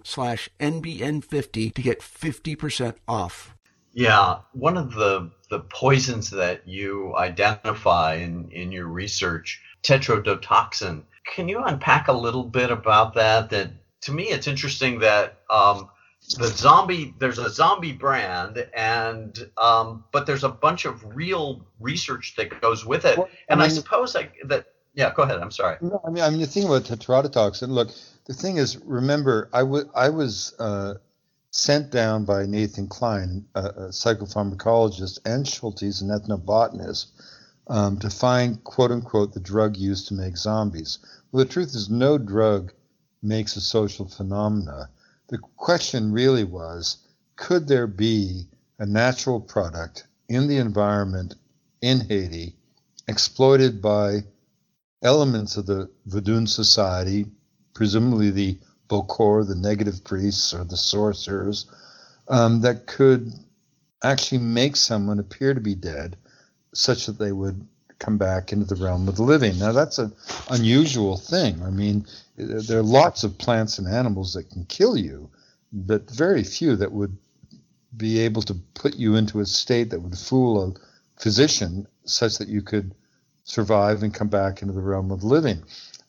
[0.05, 3.55] slash NBN50 to get 50% off.
[3.93, 11.03] Yeah, one of the, the poisons that you identify in, in your research, tetrodotoxin.
[11.33, 13.49] Can you unpack a little bit about that?
[13.49, 15.89] That to me, it's interesting that um,
[16.37, 22.35] the zombie there's a zombie brand and um, but there's a bunch of real research
[22.37, 23.17] that goes with it.
[23.17, 25.39] Well, and I, mean, I suppose I, that yeah, go ahead.
[25.39, 25.77] I'm sorry.
[25.81, 27.69] No, I mean, I mean the thing about tetrodotoxin.
[27.69, 27.89] Look,
[28.25, 30.95] the thing is, remember, I, w- I was uh,
[31.51, 37.07] sent down by Nathan Kline, a, a psychopharmacologist, and Schultes, an ethnobotanist,
[37.67, 40.99] um, to find, quote unquote, the drug used to make zombies.
[41.31, 42.73] Well, the truth is, no drug
[43.21, 44.89] makes a social phenomena.
[45.27, 46.97] The question really was
[47.35, 51.35] could there be a natural product in the environment
[51.81, 52.55] in Haiti
[53.07, 54.23] exploited by
[55.01, 57.25] elements of the Vodun society,
[57.81, 61.65] presumably the Bokor, the negative priests, or the sorcerers,
[62.27, 63.33] um, that could
[64.03, 66.15] actually make someone appear to be dead,
[66.75, 67.67] such that they would
[67.97, 69.57] come back into the realm of the living.
[69.57, 70.13] Now, that's an
[70.51, 71.59] unusual thing.
[71.63, 72.05] I mean,
[72.37, 75.31] there are lots of plants and animals that can kill you,
[75.73, 77.17] but very few that would
[77.97, 82.47] be able to put you into a state that would fool a physician such that
[82.47, 82.93] you could
[83.43, 85.63] survive and come back into the realm of the living.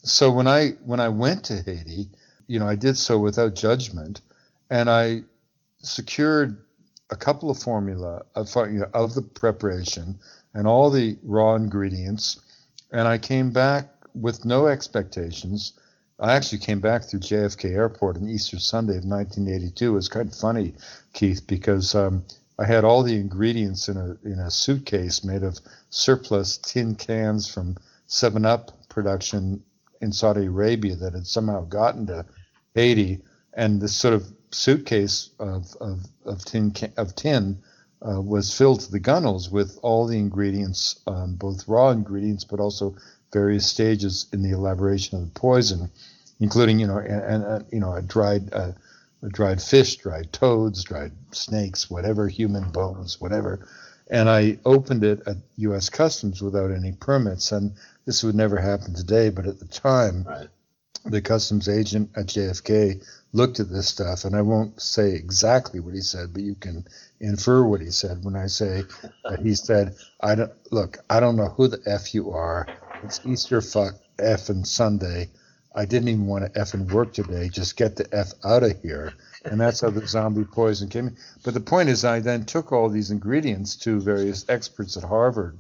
[0.04, 2.08] So when I when I went to Haiti,
[2.48, 4.20] you know, I did so without judgment,
[4.68, 5.22] and I
[5.78, 6.58] secured
[7.10, 10.18] a couple of formula of, you know, of the preparation
[10.54, 12.40] and all the raw ingredients,
[12.90, 15.74] and I came back with no expectations.
[16.18, 19.86] I actually came back through JFK Airport on Easter Sunday of 1982.
[19.86, 20.74] It was kind of funny,
[21.12, 22.24] Keith, because um,
[22.58, 25.60] I had all the ingredients in a in a suitcase made of
[25.90, 29.62] surplus tin cans from Seven Up production
[30.02, 32.26] in Saudi Arabia that had somehow gotten to
[32.74, 33.20] Haiti,
[33.54, 37.58] and this sort of suitcase of of, of tin of tin
[38.06, 42.60] uh, was filled to the gunnels with all the ingredients, um, both raw ingredients, but
[42.60, 42.94] also
[43.32, 45.90] various stages in the elaboration of the poison,
[46.40, 48.52] including you know and, you know a dried.
[48.52, 48.72] Uh,
[49.28, 53.68] dried fish, dried toads, dried snakes, whatever, human bones, whatever.
[54.12, 55.88] And I opened it at U.S.
[55.88, 57.50] Customs without any permits.
[57.50, 57.72] And
[58.04, 60.48] this would never happen today, but at the time, right.
[61.06, 65.94] the customs agent at JFK looked at this stuff, and I won't say exactly what
[65.94, 66.86] he said, but you can
[67.20, 68.84] infer what he said when I say
[69.24, 70.98] that he said, "I don't look.
[71.08, 72.66] I don't know who the f you are.
[73.02, 75.30] It's Easter fuck f and Sunday.
[75.74, 77.48] I didn't even want to f and work today.
[77.48, 81.08] Just get the f out of here." And that's how the zombie poison came.
[81.08, 81.16] In.
[81.42, 85.58] But the point is, I then took all these ingredients to various experts at Harvard,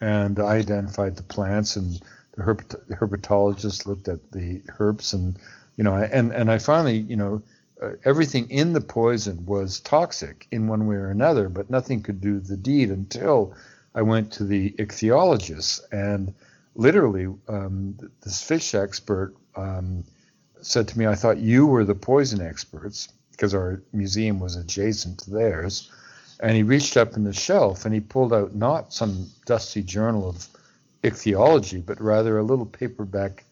[0.00, 2.00] and I identified the plants, and
[2.36, 5.38] the herpetologist looked at the herbs, and
[5.76, 7.42] you know, and and I finally, you know,
[7.82, 12.20] uh, everything in the poison was toxic in one way or another, but nothing could
[12.20, 13.54] do the deed until
[13.94, 16.34] I went to the ichthyologist, and
[16.74, 20.04] literally, um, this fish expert um,
[20.66, 25.20] said to me, "I thought you were the poison experts." Because our museum was adjacent
[25.20, 25.90] to theirs,
[26.40, 30.28] and he reached up in the shelf and he pulled out not some dusty journal
[30.28, 30.46] of
[31.02, 33.44] ichthyology, but rather a little paperback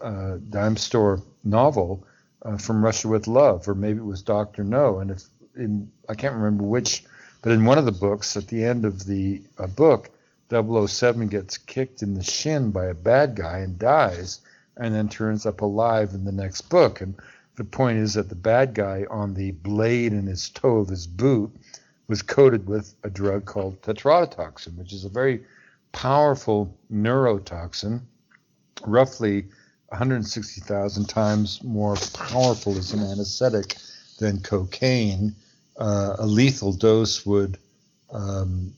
[0.00, 2.04] uh, dime store novel
[2.42, 4.98] uh, from Russia with Love, or maybe it was Doctor No.
[4.98, 5.24] And if
[5.56, 7.04] in I can't remember which,
[7.42, 10.10] but in one of the books, at the end of the uh, book,
[10.50, 14.40] 007 gets kicked in the shin by a bad guy and dies,
[14.76, 17.00] and then turns up alive in the next book.
[17.00, 17.14] And
[17.56, 21.06] the point is that the bad guy on the blade in his toe of his
[21.06, 21.50] boot
[22.08, 25.44] was coated with a drug called tetrodotoxin, which is a very
[25.92, 28.00] powerful neurotoxin,
[28.86, 29.44] roughly
[29.88, 33.76] 160,000 times more powerful as an anesthetic
[34.18, 35.34] than cocaine.
[35.78, 37.58] Uh, a lethal dose would
[38.10, 38.72] um,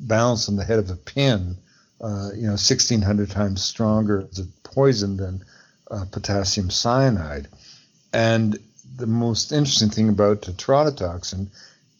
[0.00, 1.56] bounce on the head of a pin,
[2.02, 5.44] uh, you know, 1,600 times stronger as a poison than
[5.90, 7.48] uh, potassium cyanide.
[8.12, 8.58] And
[8.96, 11.46] the most interesting thing about tetrodotoxin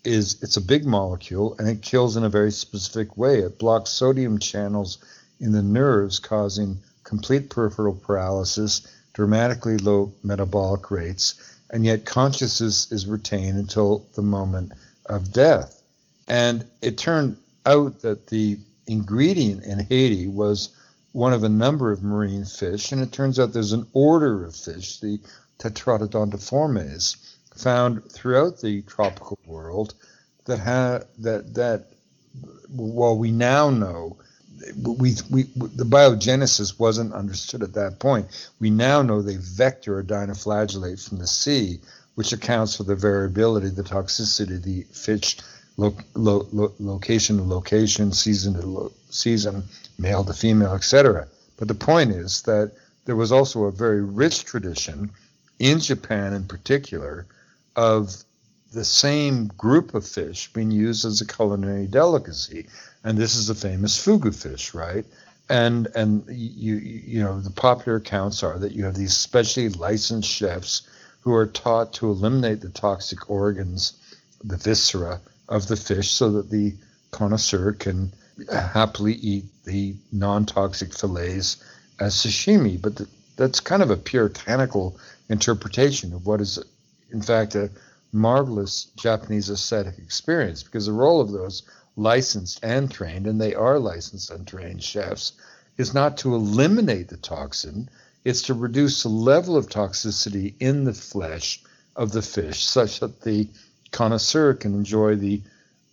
[0.04, 3.38] is it's a big molecule and it kills in a very specific way.
[3.38, 4.98] It blocks sodium channels
[5.40, 11.34] in the nerves, causing complete peripheral paralysis, dramatically low metabolic rates,
[11.70, 14.72] and yet consciousness is retained until the moment
[15.06, 15.80] of death.
[16.28, 17.36] And it turned
[17.66, 20.70] out that the ingredient in Haiti was
[21.12, 24.56] one of a number of marine fish, and it turns out there's an order of
[24.56, 25.20] fish, the
[25.58, 27.16] Tetraodontiformes,
[27.54, 29.94] found throughout the tropical world
[30.46, 31.86] that ha- that that
[32.70, 34.16] well we now know
[34.76, 38.26] we, we, the biogenesis wasn't understood at that point.
[38.60, 41.80] We now know they vector or dinoflagellate from the sea,
[42.14, 45.38] which accounts for the variability, the toxicity, of the fish
[45.76, 49.64] lo, lo, lo, location to location, season to season,
[49.98, 51.28] male to female, etc.
[51.56, 52.72] But the point is that
[53.04, 55.10] there was also a very rich tradition
[55.58, 57.26] in Japan, in particular,
[57.76, 58.24] of
[58.72, 62.66] the same group of fish being used as a culinary delicacy
[63.04, 65.04] and this is the famous fugu fish, right?
[65.48, 70.28] And and you you know the popular accounts are that you have these specially licensed
[70.28, 70.82] chefs
[71.20, 73.94] who are taught to eliminate the toxic organs,
[74.42, 76.74] the viscera of the fish, so that the
[77.10, 78.12] connoisseur can
[78.50, 81.62] happily eat the non-toxic fillets
[82.00, 82.80] as sashimi.
[82.80, 86.58] But the, that's kind of a puritanical interpretation of what is,
[87.10, 87.70] in fact, a
[88.12, 91.62] marvelous Japanese aesthetic experience, because the role of those
[91.96, 95.32] licensed and trained, and they are licensed and trained chefs,
[95.76, 97.88] is not to eliminate the toxin,
[98.24, 101.62] it's to reduce the level of toxicity in the flesh
[101.96, 103.48] of the fish such that the
[103.92, 105.40] connoisseur can enjoy the,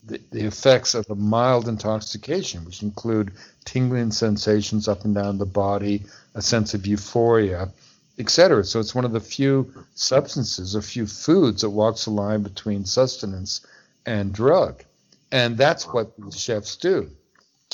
[0.06, 3.34] the, the effects of a mild intoxication, which include
[3.66, 7.70] tingling sensations up and down the body, a sense of euphoria,
[8.18, 8.64] etc.
[8.64, 12.86] So it's one of the few substances, a few foods that walks the line between
[12.86, 13.62] sustenance
[14.06, 14.84] and drug.
[15.32, 17.12] And that's what chefs do.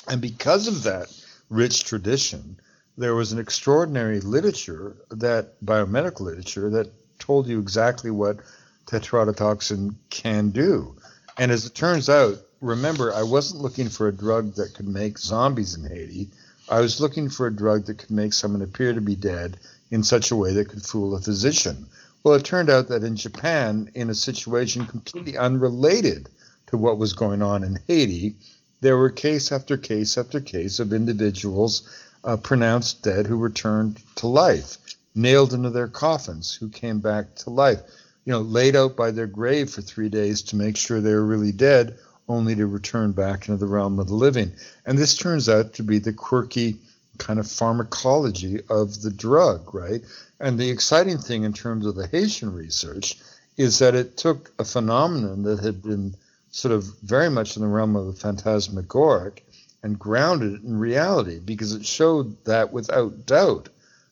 [0.08, 1.08] And because of that
[1.50, 2.60] rich tradition,
[2.98, 8.38] there was an extraordinary literature that biomedical literature that told you exactly what
[8.86, 10.96] tetrodotoxin can do.
[11.38, 15.18] And as it turns out, remember, I wasn't looking for a drug that could make
[15.18, 16.30] zombies in Haiti.
[16.70, 19.58] I was looking for a drug that could make someone appear to be dead
[19.92, 21.88] in such a way that could fool a physician.
[22.24, 26.30] Well, it turned out that in Japan, in a situation completely unrelated
[26.68, 28.36] to what was going on in Haiti,
[28.82, 31.88] there were case after case after case of individuals
[32.24, 34.78] uh, pronounced dead who returned to life,
[35.14, 37.82] nailed into their coffins, who came back to life,
[38.26, 41.26] you know, laid out by their grave for three days to make sure they were
[41.26, 41.98] really dead,
[42.28, 44.52] only to return back into the realm of the living.
[44.86, 46.78] And this turns out to be the quirky
[47.20, 50.02] kind of pharmacology of the drug, right?
[50.40, 53.18] And the exciting thing in terms of the Haitian research
[53.58, 56.16] is that it took a phenomenon that had been
[56.52, 59.46] sort of very much in the realm of the phantasmagoric
[59.84, 63.70] and grounded it in reality because it showed that without doubt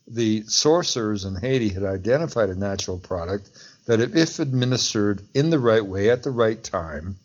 [0.07, 3.49] the sorcerers in Haiti had identified a natural product
[3.85, 7.17] that if administered in the right way at the right time,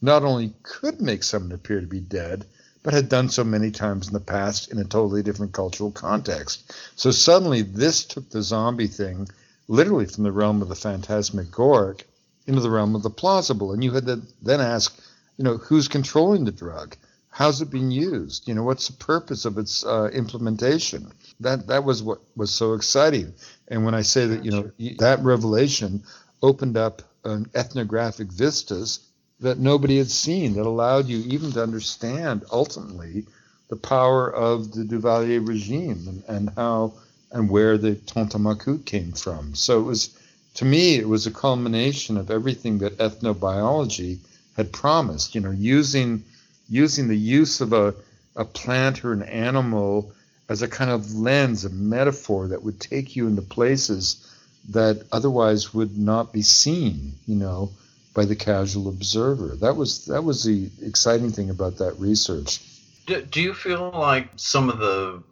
[0.00, 2.44] not only could make someone appear to be dead,
[2.82, 6.72] but had done so many times in the past in a totally different cultural context.
[6.94, 9.28] So suddenly this took the zombie thing
[9.68, 12.06] literally from the realm of the phantasmagoric
[12.46, 13.72] into the realm of the plausible.
[13.72, 14.96] And you had to then ask,
[15.36, 16.96] you know, who's controlling the drug?
[17.30, 18.48] How's it being used?
[18.48, 21.12] You know, what's the purpose of its uh, implementation?
[21.40, 23.34] That that was what was so exciting.
[23.68, 26.02] And when I say that, you know, that revelation
[26.42, 29.00] opened up an ethnographic vistas
[29.40, 33.26] that nobody had seen that allowed you even to understand ultimately
[33.68, 36.94] the power of the Duvalier regime and, and how
[37.32, 39.54] and where the Tonton Macoute came from.
[39.54, 40.16] So it was,
[40.54, 44.18] to me, it was a culmination of everything that ethnobiology
[44.56, 45.34] had promised.
[45.34, 46.24] You know, using
[46.68, 47.94] using the use of a
[48.36, 50.12] a plant or an animal
[50.48, 54.32] as a kind of lens, a metaphor that would take you into places
[54.70, 57.12] that otherwise would not be seen.
[57.26, 57.70] You know
[58.16, 59.54] by the casual observer.
[59.56, 62.60] That was that was the exciting thing about that research.
[63.04, 65.22] Do, do you feel like some of the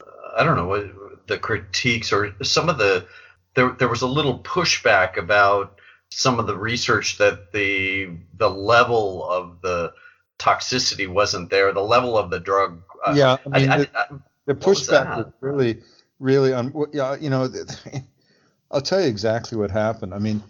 [0.00, 3.06] uh, I don't know what the critiques or some of the
[3.54, 5.78] there there was a little pushback about
[6.10, 9.94] some of the research that the the level of the
[10.38, 12.82] toxicity wasn't there, the level of the drug.
[13.06, 14.06] Uh, yeah, I mean, I, the, I,
[14.46, 15.82] the pushback was, was, really,
[16.18, 16.72] really on.
[16.92, 17.48] Yeah, you know,
[18.70, 20.14] I'll tell you exactly what happened.
[20.14, 20.42] I mean,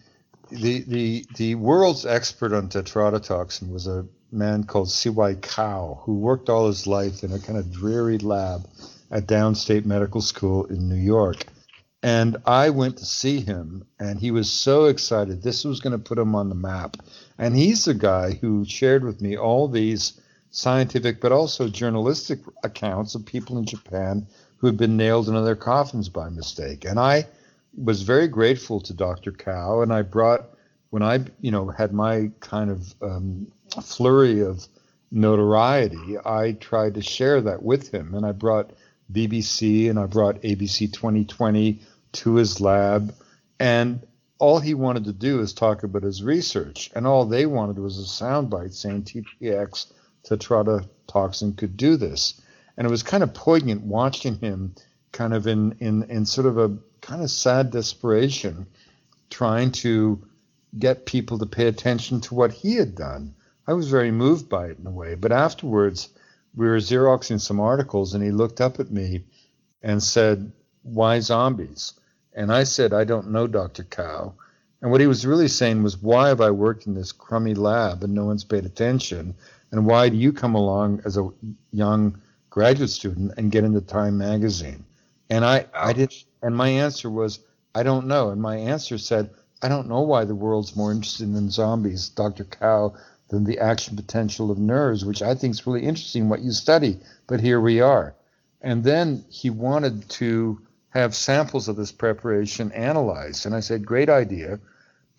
[0.51, 5.35] the the the world's expert on tetrodotoxin was a man called C.Y.
[5.35, 8.67] Kao, who worked all his life in a kind of dreary lab
[9.11, 11.45] at Downstate Medical School in New York.
[12.03, 15.43] And I went to see him, and he was so excited.
[15.43, 16.97] This was going to put him on the map.
[17.39, 20.21] And he's the guy who shared with me all these
[20.53, 24.27] scientific but also journalistic accounts of people in Japan
[24.59, 26.85] who had been nailed into their coffins by mistake.
[26.85, 27.27] And I
[27.77, 29.33] was very grateful to Dr.
[29.33, 30.45] Kao, and I brought
[30.91, 33.51] when I you know had my kind of um,
[33.83, 34.67] flurry of
[35.11, 38.73] notoriety, I tried to share that with him, and I brought
[39.11, 41.81] BBC and I brought ABC 2020
[42.13, 43.15] to his lab,
[43.59, 44.07] and
[44.39, 47.99] all he wanted to do is talk about his research, and all they wanted was
[47.99, 49.05] a soundbite saying
[50.25, 52.41] TTX tetrodotoxin could do this,
[52.77, 54.75] and it was kind of poignant watching him
[55.13, 58.67] kind of in in in sort of a kind of sad desperation
[59.31, 60.23] trying to
[60.79, 63.35] get people to pay attention to what he had done.
[63.67, 65.15] I was very moved by it in a way.
[65.15, 66.09] But afterwards,
[66.55, 69.25] we were Xeroxing some articles, and he looked up at me
[69.83, 70.53] and said,
[70.83, 71.95] Why zombies?
[72.35, 73.85] And I said, I don't know, Dr.
[73.85, 74.35] Kao.
[74.81, 78.03] And what he was really saying was, Why have I worked in this crummy lab
[78.03, 79.35] and no one's paid attention?
[79.73, 81.31] And why do you come along as a
[81.73, 82.21] young
[82.51, 84.85] graduate student and get into Time magazine?
[85.31, 87.41] And I, I did and my answer was,
[87.75, 88.31] I don't know.
[88.31, 89.31] And my answer said,
[89.63, 92.45] I don't know why the world's more interested in zombies, Dr.
[92.45, 92.95] Kao,
[93.29, 96.99] than the action potential of nerves, which I think is really interesting what you study.
[97.29, 98.15] But here we are.
[98.61, 100.61] And then he wanted to
[100.91, 103.47] have samples of this preparation analyzed.
[103.47, 104.59] And I said, Great idea.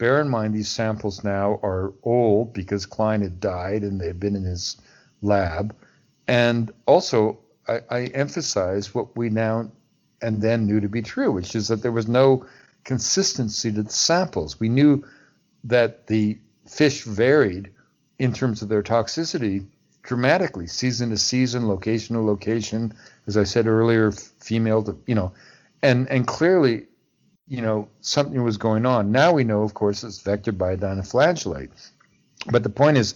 [0.03, 4.19] Bear in mind, these samples now are old because Kline had died and they had
[4.19, 4.75] been in his
[5.21, 5.73] lab.
[6.27, 7.39] And also,
[7.69, 9.71] I, I emphasize what we now
[10.21, 12.45] and then knew to be true, which is that there was no
[12.83, 14.59] consistency to the samples.
[14.59, 15.05] We knew
[15.63, 16.37] that the
[16.67, 17.71] fish varied
[18.19, 19.65] in terms of their toxicity
[20.01, 22.93] dramatically, season to season, location to location.
[23.25, 25.31] As I said earlier, female to you know,
[25.81, 26.87] and and clearly,
[27.53, 29.11] you know, something was going on.
[29.11, 31.69] Now we know, of course, it's vectored by a dinoflagellate.
[32.51, 33.13] But the point is,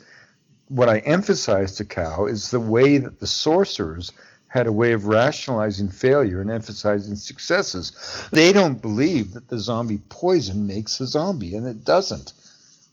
[0.67, 4.11] what I emphasize to Kao is the way that the sorcerers
[4.47, 8.27] had a way of rationalizing failure and emphasizing successes.
[8.31, 12.33] They don't believe that the zombie poison makes a zombie, and it doesn't.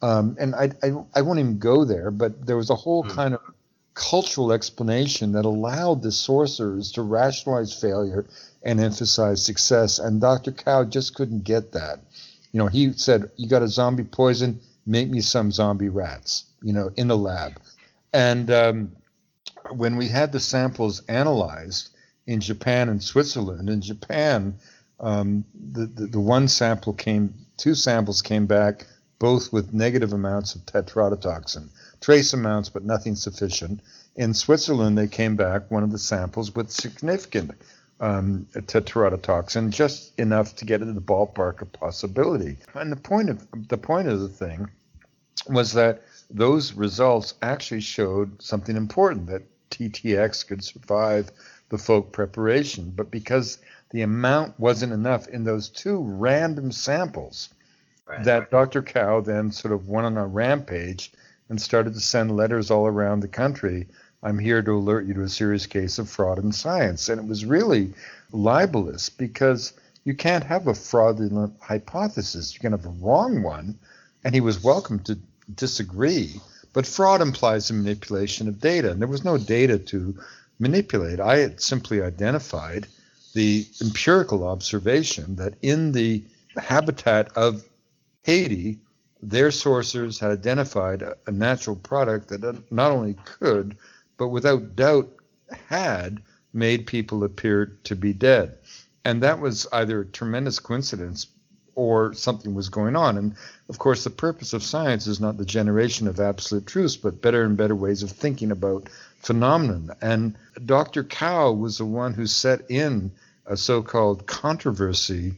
[0.01, 3.11] Um, and I, I, I, won't even go there, but there was a whole mm.
[3.11, 3.41] kind of
[3.93, 8.25] cultural explanation that allowed the sorcerers to rationalize failure
[8.65, 9.99] and emphasize success.
[9.99, 10.51] And Dr.
[10.51, 12.01] Kao just couldn't get that.
[12.53, 16.73] You know, he said, You got a zombie poison, make me some zombie rats, you
[16.73, 17.61] know, in the lab.
[18.13, 18.93] And um,
[19.71, 21.91] when we had the samples analyzed
[22.27, 24.57] in Japan and Switzerland, in Japan,
[25.01, 28.87] um, the, the, the one sample came, two samples came back,
[29.19, 31.69] both with negative amounts of tetrodotoxin,
[32.01, 33.81] trace amounts, but nothing sufficient.
[34.17, 37.53] In Switzerland, they came back one of the samples with significant
[38.01, 42.57] um, tetrodotoxin, just enough to get into the ballpark of possibility.
[42.75, 44.69] And the point of the point of the thing
[45.49, 51.31] was that those results actually showed something important that TTX could survive
[51.69, 52.93] the folk preparation.
[52.95, 53.59] But because
[53.91, 57.51] the amount wasn't enough in those two random samples,
[58.07, 58.25] right.
[58.25, 58.83] that Dr.
[58.83, 61.13] Kao then sort of went on a rampage
[61.49, 63.87] and started to send letters all around the country.
[64.25, 67.11] I'm here to alert you to a serious case of fraud in science.
[67.11, 67.93] And it was really
[68.33, 72.55] libelous because you can't have a fraudulent hypothesis.
[72.55, 73.79] You can have a wrong one.
[74.25, 75.19] And he was welcome to
[75.55, 76.41] disagree.
[76.73, 78.91] But fraud implies a manipulation of data.
[78.91, 80.19] And there was no data to
[80.59, 81.21] manipulate.
[81.21, 82.87] I had simply identified
[83.35, 86.25] the empirical observation that in the
[86.57, 87.63] habitat of
[88.23, 88.79] Haiti,
[89.23, 93.77] their sources had identified a natural product that not only could,
[94.17, 95.11] but without doubt
[95.69, 98.59] had made people appear to be dead.
[99.05, 101.27] And that was either a tremendous coincidence
[101.75, 103.19] or something was going on.
[103.19, 103.35] And
[103.69, 107.43] of course, the purpose of science is not the generation of absolute truths, but better
[107.43, 108.89] and better ways of thinking about
[109.19, 109.91] phenomenon.
[110.01, 111.03] And Dr.
[111.03, 113.11] Kao was the one who set in
[113.47, 115.35] a so called controversy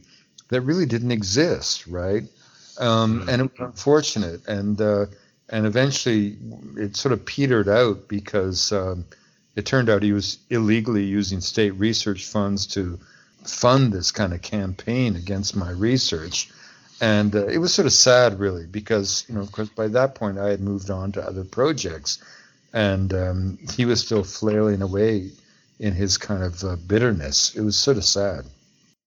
[0.49, 2.23] that really didn't exist, right?
[2.79, 4.47] Um, and it was unfortunate.
[4.47, 5.07] And, uh,
[5.49, 6.37] and eventually
[6.75, 9.05] it sort of petered out because um,
[9.55, 12.99] it turned out he was illegally using state research funds to
[13.43, 16.49] fund this kind of campaign against my research.
[16.99, 20.15] And uh, it was sort of sad, really, because, you know, of course, by that
[20.15, 22.21] point I had moved on to other projects.
[22.73, 25.31] And um, he was still flailing away
[25.79, 27.55] in his kind of uh, bitterness.
[27.55, 28.45] It was sort of sad.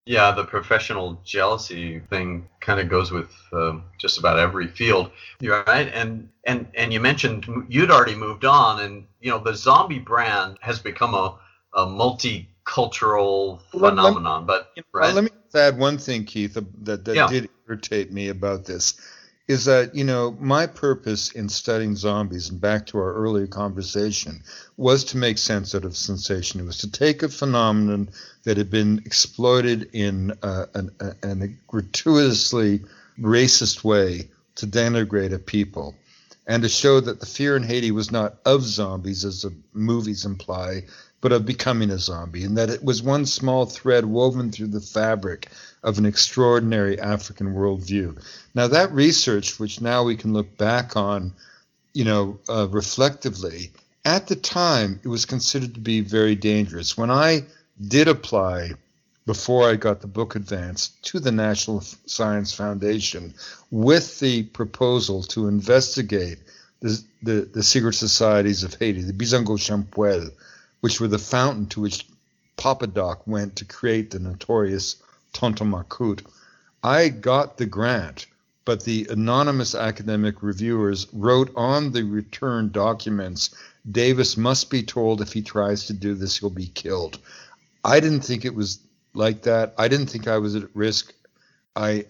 [0.07, 5.11] Yeah, the professional jealousy thing kind of goes with uh, just about every field.
[5.43, 9.99] Right, and and and you mentioned you'd already moved on, and you know the zombie
[9.99, 11.39] brand has become a,
[11.75, 14.47] a multicultural phenomenon.
[14.47, 15.15] But right?
[15.15, 17.27] let me add one thing, Keith, that that yeah.
[17.27, 19.01] did irritate me about this
[19.51, 24.41] is that you know my purpose in studying zombies and back to our earlier conversation
[24.77, 26.61] was to make sense out of sensation.
[26.61, 28.11] It was to take a phenomenon
[28.45, 30.91] that had been exploited in uh, an,
[31.25, 32.83] an, a gratuitously
[33.19, 35.97] racist way to denigrate a people
[36.47, 40.25] and to show that the fear in haiti was not of zombies as the movies
[40.25, 40.85] imply
[41.21, 44.81] but of becoming a zombie, and that it was one small thread woven through the
[44.81, 45.49] fabric
[45.83, 48.23] of an extraordinary African worldview.
[48.55, 51.33] Now, that research, which now we can look back on,
[51.93, 53.71] you know, uh, reflectively,
[54.05, 56.97] at the time it was considered to be very dangerous.
[56.97, 57.45] When I
[57.87, 58.73] did apply
[59.27, 63.35] before I got the book advance to the National Science Foundation
[63.71, 66.39] with the proposal to investigate
[66.81, 70.31] the, the, the secret societies of Haiti, the Bizango Champwell,
[70.81, 72.07] which were the fountain to which
[72.57, 74.97] Papa Doc went to create the notorious
[75.33, 76.23] Tonton Macoute.
[76.83, 78.27] I got the grant,
[78.65, 83.51] but the anonymous academic reviewers wrote on the return documents
[83.91, 87.19] Davis must be told if he tries to do this, he'll be killed.
[87.85, 88.81] I didn't think it was
[89.15, 89.75] like that.
[89.79, 91.15] I didn't think I was at risk.
[91.75, 92.05] I,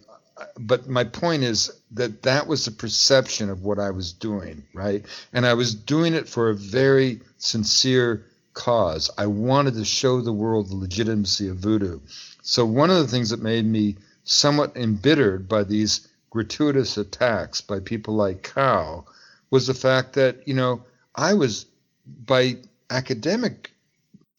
[0.59, 5.05] but my point is that that was the perception of what I was doing, right?
[5.33, 9.11] And I was doing it for a very sincere cause.
[9.17, 12.01] I wanted to show the world the legitimacy of voodoo.
[12.43, 17.81] So, one of the things that made me somewhat embittered by these gratuitous attacks by
[17.81, 19.05] people like Kao
[19.51, 20.83] was the fact that, you know,
[21.15, 21.67] I was,
[22.07, 23.73] by academic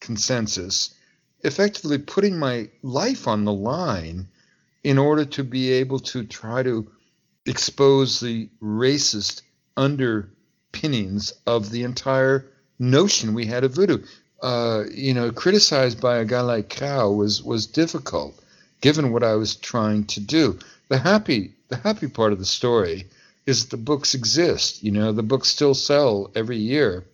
[0.00, 0.94] consensus,
[1.44, 4.28] effectively putting my life on the line
[4.82, 6.90] in order to be able to try to
[7.46, 9.42] expose the racist
[9.76, 12.51] underpinnings of the entire
[12.82, 14.04] notion we had of voodoo.
[14.42, 18.34] Uh, you know, criticized by a guy like Kao was was difficult,
[18.80, 20.58] given what I was trying to do.
[20.88, 23.06] The happy the happy part of the story
[23.46, 24.82] is that the books exist.
[24.82, 27.04] You know, the books still sell every year,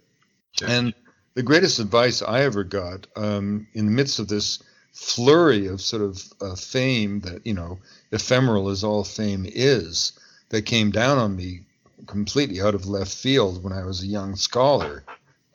[0.67, 0.95] and
[1.35, 4.63] the greatest advice I ever got um, in the midst of this
[4.93, 7.79] flurry of sort of uh, fame that you know
[8.11, 10.13] ephemeral as all fame is
[10.49, 11.61] that came down on me
[12.07, 15.05] completely out of left field when I was a young scholar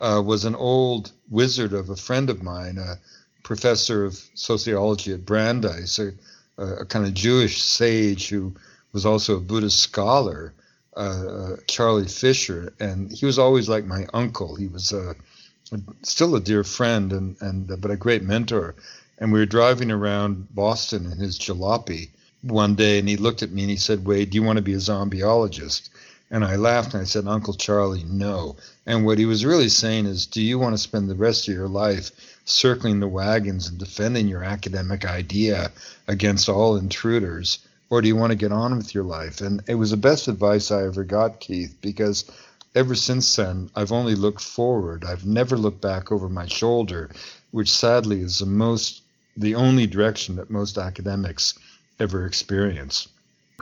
[0.04, 3.00] uh, was an old wizard of a friend of mine, a
[3.44, 6.12] professor of sociology at Brandeis, a,
[6.62, 8.54] a kind of Jewish sage who
[8.92, 10.54] was also a Buddhist scholar,
[10.96, 14.56] uh, uh, Charlie Fisher, and he was always like my uncle.
[14.56, 15.16] He was a,
[15.72, 18.76] a, still a dear friend and and but a great mentor.
[19.18, 22.10] And we were driving around Boston in his jalopy
[22.42, 24.62] one day, and he looked at me and he said, "Wade, do you want to
[24.64, 25.90] be a zombieologist?"
[26.34, 28.56] And I laughed and I said, Uncle Charlie, no.
[28.88, 31.54] And what he was really saying is, do you want to spend the rest of
[31.54, 32.10] your life
[32.44, 35.72] circling the wagons and defending your academic idea
[36.08, 37.60] against all intruders?
[37.92, 39.42] Or do you want to get on with your life?
[39.42, 42.26] And it was the best advice I ever got, Keith, because
[42.74, 45.06] ever since then, I've only looked forward.
[45.06, 47.12] I've never looked back over my shoulder,
[47.52, 49.04] which sadly is the most,
[49.38, 51.54] the only direction that most academics
[52.00, 53.08] ever experience.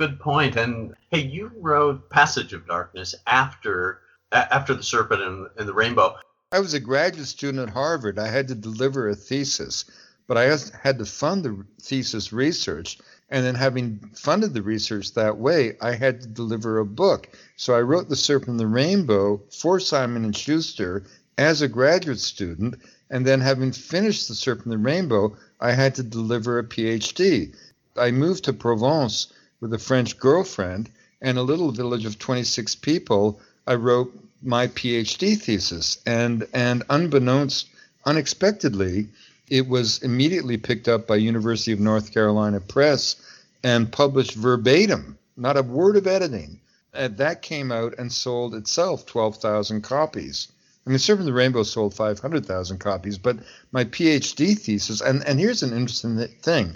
[0.02, 0.56] Good point.
[0.56, 6.16] And hey, you wrote Passage of Darkness after after the Serpent and, and the Rainbow.
[6.52, 8.18] I was a graduate student at Harvard.
[8.18, 9.86] I had to deliver a thesis,
[10.28, 12.97] but I had to fund the thesis research.
[13.30, 17.30] And then, having funded the research that way, I had to deliver a book.
[17.56, 21.04] So I wrote The Serpent and the Rainbow for Simon and Schuster
[21.38, 22.82] as a graduate student.
[23.12, 27.56] And then, having finished The Serpent and the Rainbow, I had to deliver a PhD.
[27.95, 29.32] I moved to Provence
[29.62, 30.89] with a French girlfriend
[31.22, 33.39] and a little village of 26 people.
[33.66, 34.12] I wrote
[34.43, 37.68] my PhD thesis, and and unbeknownst,
[38.05, 39.07] unexpectedly,
[39.47, 43.16] it was immediately picked up by University of North Carolina Press
[43.64, 46.59] and published verbatim, not a word of editing.
[46.93, 50.47] And that came out and sold itself 12,000 copies.
[50.86, 53.38] I mean, Serpent the Rainbow sold 500,000 copies, but
[53.72, 56.76] my PhD thesis, and, and here's an interesting thing,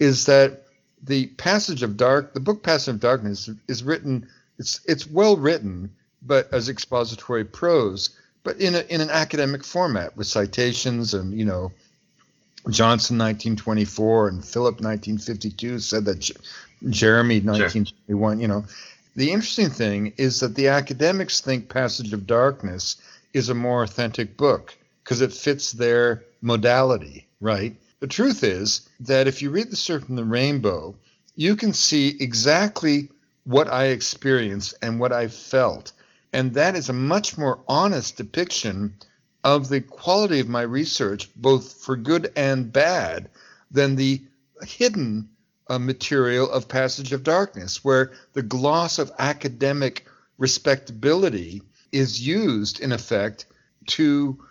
[0.00, 0.63] is that
[1.06, 4.28] the Passage of Dark, the book Passage of Darkness is written,
[4.58, 5.90] it's, it's well written,
[6.22, 8.10] but as expository prose,
[8.42, 11.72] but in, a, in an academic format with citations and, you know,
[12.70, 16.34] Johnson 1924 and Philip 1952 said that J-
[16.88, 18.40] Jeremy 1921, sure.
[18.40, 18.64] you know.
[19.16, 22.96] The interesting thing is that the academics think Passage of Darkness
[23.32, 27.76] is a more authentic book because it fits their modality, right?
[28.04, 30.94] The truth is that if you read The Serpent and the Rainbow,
[31.36, 33.08] you can see exactly
[33.44, 35.92] what I experienced and what I felt.
[36.30, 38.92] And that is a much more honest depiction
[39.42, 43.30] of the quality of my research, both for good and bad,
[43.70, 44.20] than the
[44.60, 45.30] hidden
[45.70, 52.92] uh, material of Passage of Darkness, where the gloss of academic respectability is used, in
[52.92, 53.46] effect,
[53.86, 54.44] to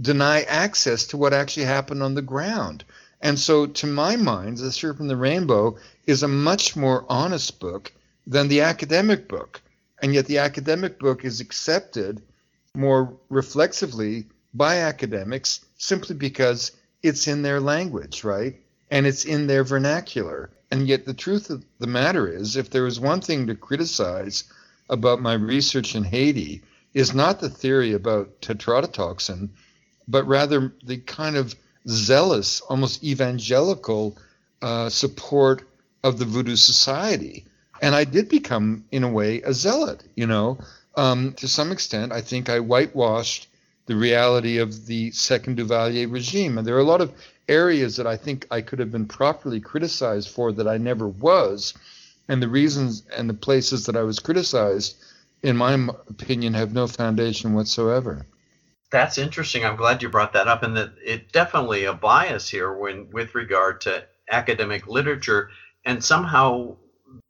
[0.00, 2.84] deny access to what actually happened on the ground.
[3.20, 7.58] And so, to my mind, The Serpent and the Rainbow is a much more honest
[7.60, 7.92] book
[8.26, 9.62] than the academic book.
[10.02, 12.22] And yet, the academic book is accepted
[12.74, 16.72] more reflexively by academics simply because
[17.02, 18.60] it's in their language, right?
[18.90, 20.50] And it's in their vernacular.
[20.70, 24.44] And yet, the truth of the matter is, if there was one thing to criticize
[24.90, 29.50] about my research in Haiti, is not the theory about tetrodotoxin,
[30.08, 31.54] but rather the kind of
[31.88, 34.16] zealous, almost evangelical
[34.62, 35.62] uh, support
[36.02, 37.44] of the Voodoo Society.
[37.82, 40.58] And I did become, in a way, a zealot, you know.
[40.96, 43.48] Um, to some extent, I think I whitewashed
[43.86, 46.58] the reality of the second Duvalier regime.
[46.58, 47.12] And there are a lot of
[47.48, 51.74] areas that I think I could have been properly criticized for that I never was.
[52.28, 54.96] And the reasons and the places that I was criticized,
[55.42, 55.74] in my
[56.08, 58.26] opinion, have no foundation whatsoever.
[58.90, 59.64] That's interesting.
[59.64, 63.34] I'm glad you brought that up, and that it definitely a bias here when with
[63.34, 65.50] regard to academic literature,
[65.84, 66.76] and somehow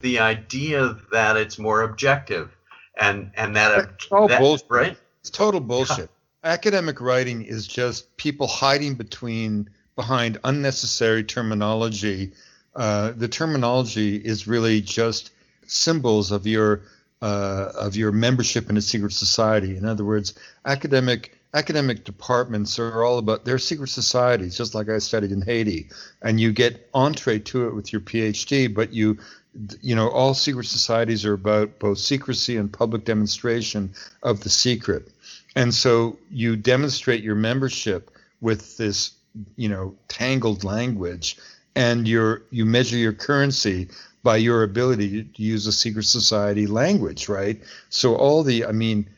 [0.01, 2.55] the idea that it's more objective,
[2.99, 4.67] and and that, oh, that bullshit.
[4.71, 4.97] right?
[5.21, 6.11] It's total bullshit
[6.47, 12.33] academic writing is just people hiding between behind unnecessary terminology.
[12.75, 15.33] Uh, the terminology is really just
[15.67, 16.83] symbols of your
[17.23, 19.77] uh, of your membership in a secret society.
[19.77, 20.35] In other words,
[20.65, 25.89] academic academic departments are all about they're secret societies, just like I studied in Haiti,
[26.23, 29.19] and you get entree to it with your PhD, but you
[29.81, 33.93] you know all secret societies are about both secrecy and public demonstration
[34.23, 35.11] of the secret
[35.57, 38.11] and so you demonstrate your membership
[38.43, 39.13] with this,
[39.57, 41.39] you know, tangled language,
[41.75, 43.89] and you you measure your currency
[44.23, 47.63] by your ability to use a secret society language, right?
[47.89, 49.09] So all the, I mean,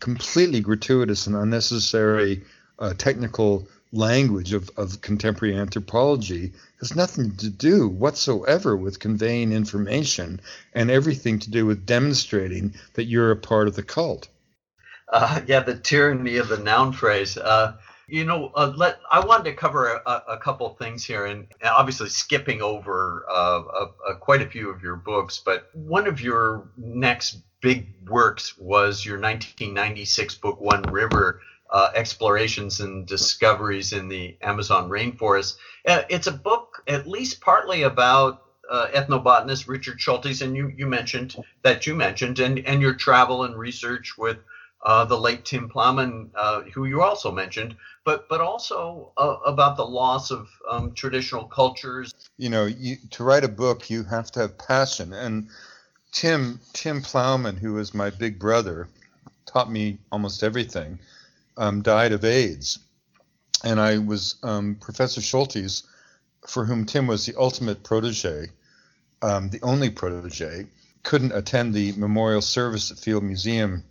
[0.00, 2.44] completely gratuitous and unnecessary
[2.78, 10.40] uh, technical language of, of contemporary anthropology has nothing to do whatsoever with conveying information
[10.74, 14.28] and everything to do with demonstrating that you're a part of the cult.
[15.10, 17.38] Uh, yeah, the tyranny of the noun phrase.
[17.38, 17.74] Uh,
[18.08, 22.08] you know, uh, let I wanted to cover a, a couple things here, and obviously
[22.08, 23.86] skipping over uh,
[24.20, 25.40] quite a few of your books.
[25.44, 31.40] But one of your next big works was your 1996 book, One River:
[31.70, 35.56] uh, Explorations and Discoveries in the Amazon Rainforest.
[35.86, 40.86] Uh, it's a book, at least partly about uh, ethnobotanist Richard Schultes, and you, you
[40.86, 44.38] mentioned that you mentioned, and, and your travel and research with
[44.84, 49.76] uh, the late Tim Plowman, uh, who you also mentioned, but but also uh, about
[49.76, 52.14] the loss of um, traditional cultures.
[52.36, 55.12] You know, you, to write a book, you have to have passion.
[55.12, 55.48] And
[56.12, 58.88] Tim Tim Plowman, who was my big brother,
[59.46, 60.98] taught me almost everything.
[61.56, 62.78] Um, died of AIDS,
[63.64, 65.82] and I was um, Professor Schultes,
[66.46, 68.50] for whom Tim was the ultimate protege.
[69.22, 70.66] um, the only protege,
[71.02, 73.84] couldn't attend the memorial service at Field Museum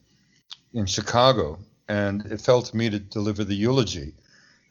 [0.73, 4.13] in Chicago, and it fell to me to deliver the eulogy.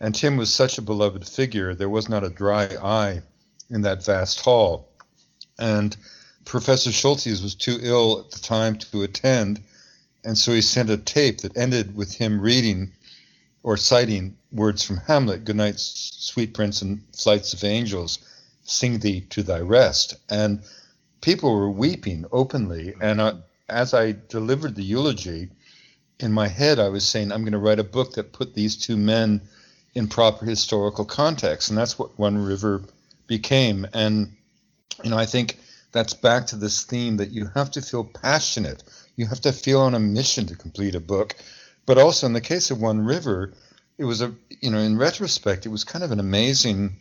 [0.01, 3.23] And Tim was such a beloved figure, there was not a dry eye
[3.71, 4.89] in that vast hall.
[5.59, 5.97] And
[6.47, 9.61] Professor Schultes was too ill at the time to attend,
[10.25, 12.93] and so he sent a tape that ended with him reading
[13.65, 18.21] or citing words from Hamlet, Good night, sweet prince and flights of angels,
[18.63, 20.15] sing thee to thy rest.
[20.31, 20.63] And
[21.21, 22.95] people were weeping openly.
[23.01, 23.35] And uh,
[23.69, 25.51] as I delivered the eulogy,
[26.21, 28.77] in my head, I was saying, I'm going to write a book that put these
[28.77, 29.41] two men
[29.95, 31.71] in proper historical context.
[31.71, 32.85] And that's what One River
[33.27, 33.85] became.
[33.93, 34.33] And,
[35.03, 35.59] you know, I think
[35.93, 38.83] that's back to this theme that you have to feel passionate.
[39.17, 41.35] You have to feel on a mission to complete a book.
[41.87, 43.53] But also in the case of One River,
[43.97, 46.97] it was a, you know, in retrospect, it was kind of an amazing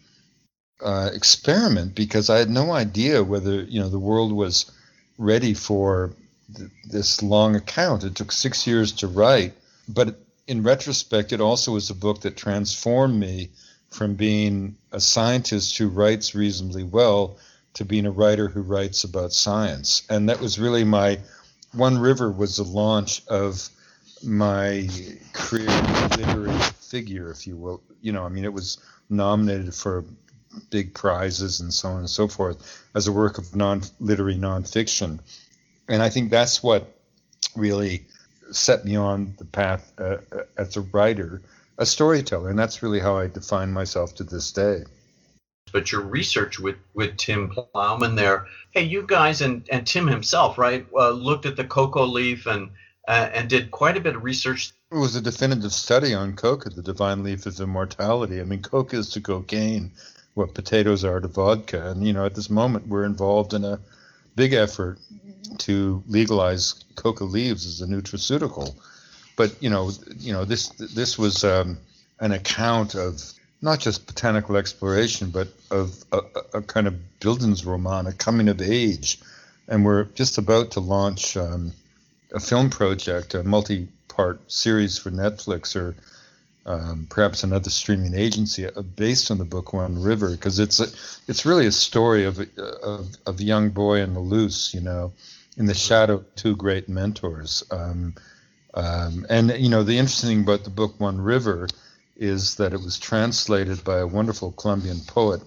[0.81, 4.71] uh, experiment because I had no idea whether you know the world was
[5.17, 6.13] ready for
[6.55, 8.03] th- this long account.
[8.03, 9.53] It took six years to write,
[9.88, 13.49] but in retrospect, it also was a book that transformed me
[13.89, 17.38] from being a scientist who writes reasonably well
[17.76, 20.03] to being a writer who writes about science.
[20.09, 21.19] And that was really my
[21.73, 23.69] One River was the launch of
[24.23, 24.89] my
[25.34, 25.69] career
[26.17, 27.82] literary figure, if you will.
[28.01, 28.78] You know, I mean, it was
[29.09, 30.03] nominated for
[30.69, 35.19] big prizes and so on and so forth as a work of non literary nonfiction.
[35.88, 36.95] And I think that's what
[37.55, 38.05] really
[38.51, 41.41] set me on the path uh, uh, as a writer,
[41.78, 44.84] a storyteller, and that's really how I define myself to this day.
[45.72, 50.57] But your research with, with Tim Plowman there, hey, you guys and, and Tim himself,
[50.57, 52.70] right, uh, looked at the coca leaf and
[53.07, 54.74] uh, and did quite a bit of research.
[54.91, 58.41] It was a definitive study on coca, the divine leaf of immortality.
[58.41, 59.91] I mean, coca is to cocaine
[60.34, 61.89] what potatoes are to vodka.
[61.89, 63.80] And, you know, at this moment, we're involved in a
[64.36, 64.99] big effort
[65.59, 68.76] to legalize coca leaves as a nutraceutical.
[69.36, 71.78] But, you know, you know this, this was um,
[72.20, 73.22] an account of
[73.62, 76.20] not just botanical exploration, but of a,
[76.56, 79.20] a kind of Bildungsroman, a coming of age.
[79.68, 81.72] And we're just about to launch um,
[82.34, 85.95] a film project, a multi part series for Netflix or
[86.66, 90.88] um, perhaps another streaming agency uh, based on the book One River because it's a,
[91.28, 95.14] it's really a story of, of of a young boy in the loose, you know,
[95.58, 97.64] in the shadow of two great mentors.
[97.70, 98.16] Um,
[98.74, 101.68] um, and you know the interesting thing about the book One River
[102.16, 105.41] is that it was translated by a wonderful Colombian poet,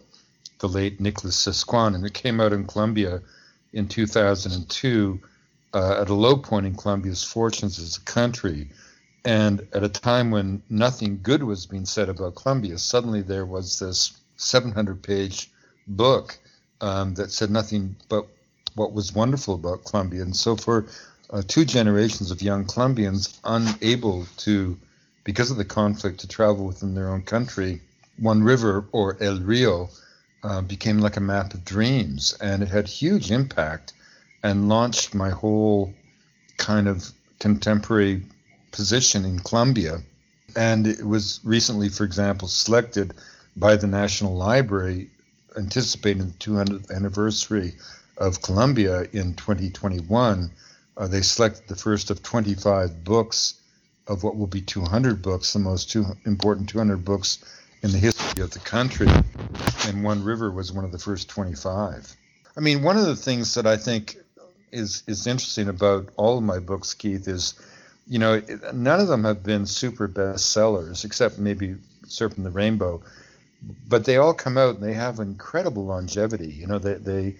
[0.58, 3.22] the late Nicholas Suescún, and it came out in Colombia
[3.72, 5.20] in 2002
[5.74, 8.68] uh, at a low point in Colombia's fortunes as a country
[9.24, 13.78] and at a time when nothing good was being said about Colombia, suddenly there was
[13.78, 15.50] this 700 page
[15.86, 16.38] book
[16.80, 18.26] um, that said nothing but
[18.74, 20.22] what was wonderful about Colombia.
[20.22, 20.86] And so, for
[21.30, 24.78] uh, two generations of young Colombians unable to,
[25.28, 27.82] because of the conflict, to travel within their own country,
[28.16, 29.90] One River or El Rio
[30.42, 32.34] uh, became like a map of dreams.
[32.40, 33.92] And it had huge impact
[34.42, 35.92] and launched my whole
[36.56, 38.22] kind of contemporary
[38.72, 39.98] position in Colombia.
[40.56, 43.12] And it was recently, for example, selected
[43.54, 45.10] by the National Library,
[45.58, 47.74] anticipating the 200th anniversary
[48.16, 50.50] of Colombia in 2021.
[50.96, 53.57] Uh, they selected the first of 25 books
[54.08, 57.38] of what will be 200 books, the most two, important 200 books
[57.82, 59.08] in the history of the country.
[59.86, 62.16] And One River was one of the first 25.
[62.56, 64.16] I mean, one of the things that I think
[64.70, 67.54] is is interesting about all of my books, Keith, is
[68.06, 68.42] you know,
[68.72, 73.02] none of them have been super bestsellers, except maybe Serpent the Rainbow.
[73.86, 76.48] But they all come out and they have incredible longevity.
[76.48, 77.36] You know, they, they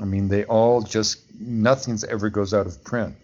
[0.00, 3.16] I mean, they all just, nothing's ever goes out of print.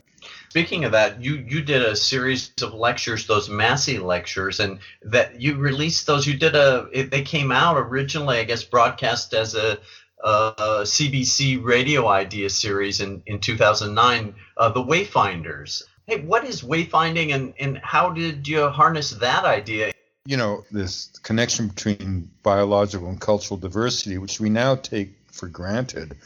[0.51, 5.41] Speaking of that, you you did a series of lectures, those Massey lectures, and that
[5.41, 6.27] you released those.
[6.27, 6.89] You did a.
[7.11, 9.79] They came out originally, I guess, broadcast as a,
[10.23, 14.35] a CBC radio idea series in in 2009.
[14.57, 15.83] Uh, the Wayfinders.
[16.07, 19.93] Hey, what is wayfinding and, and how did you harness that idea?
[20.27, 26.17] You know, this connection between biological and cultural diversity, which we now take for granted.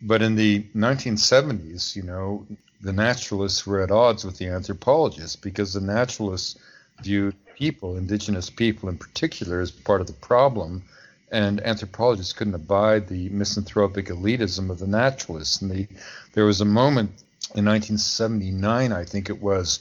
[0.00, 2.46] But in the 1970s, you know,
[2.84, 6.58] the naturalists were at odds with the anthropologists because the naturalists
[7.02, 10.82] viewed people, indigenous people in particular, as part of the problem.
[11.32, 15.62] And anthropologists couldn't abide the misanthropic elitism of the naturalists.
[15.62, 15.88] And the,
[16.34, 17.10] there was a moment
[17.54, 19.80] in 1979, I think it was,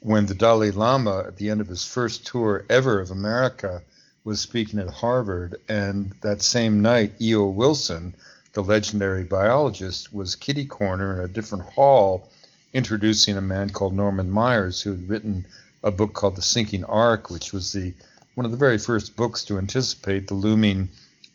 [0.00, 3.80] when the Dalai Lama, at the end of his first tour ever of America,
[4.24, 5.60] was speaking at Harvard.
[5.68, 7.46] And that same night, E.O.
[7.46, 8.12] Wilson,
[8.54, 12.28] the legendary biologist, was kitty corner in a different hall
[12.72, 15.46] introducing a man called Norman Myers who had written
[15.82, 17.92] a book called The Sinking Ark, which was the
[18.34, 20.88] one of the very first books to anticipate the looming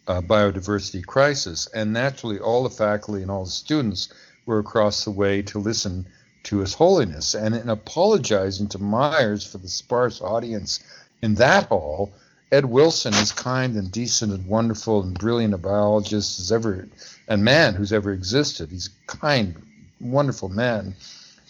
[0.08, 1.68] uh, biodiversity crisis.
[1.68, 4.10] And naturally, all the faculty and all the students
[4.46, 6.06] were across the way to listen
[6.44, 7.34] to His Holiness.
[7.36, 10.80] And in apologizing to Myers for the sparse audience
[11.22, 12.14] in that hall,
[12.52, 16.88] Ed Wilson, as kind and decent and wonderful and brilliant a biologist as ever,
[17.28, 19.56] and man who's ever existed, he's a kind,
[20.00, 20.96] wonderful man.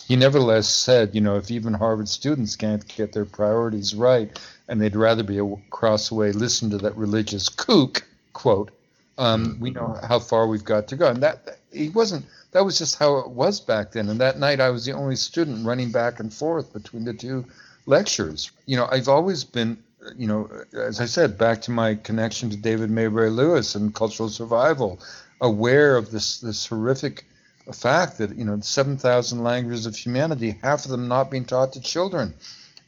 [0.07, 4.37] He nevertheless said, you know, if even Harvard students can't get their priorities right
[4.67, 8.71] and they'd rather be across the way, listen to that religious kook, quote,
[9.17, 11.07] um, we know how far we've got to go.
[11.07, 12.25] And that, he wasn't
[12.55, 14.07] that was just how it was back then.
[14.07, 17.43] And that night, I was the only student running back and forth between the two
[17.85, 18.49] lectures.
[18.65, 19.77] You know, I've always been,
[20.15, 24.29] you know, as I said, back to my connection to David Maybury Lewis and cultural
[24.29, 25.01] survival,
[25.41, 27.25] aware of this this horrific
[27.73, 31.81] fact that you know 7,000 languages of humanity, half of them not being taught to
[31.81, 32.33] children,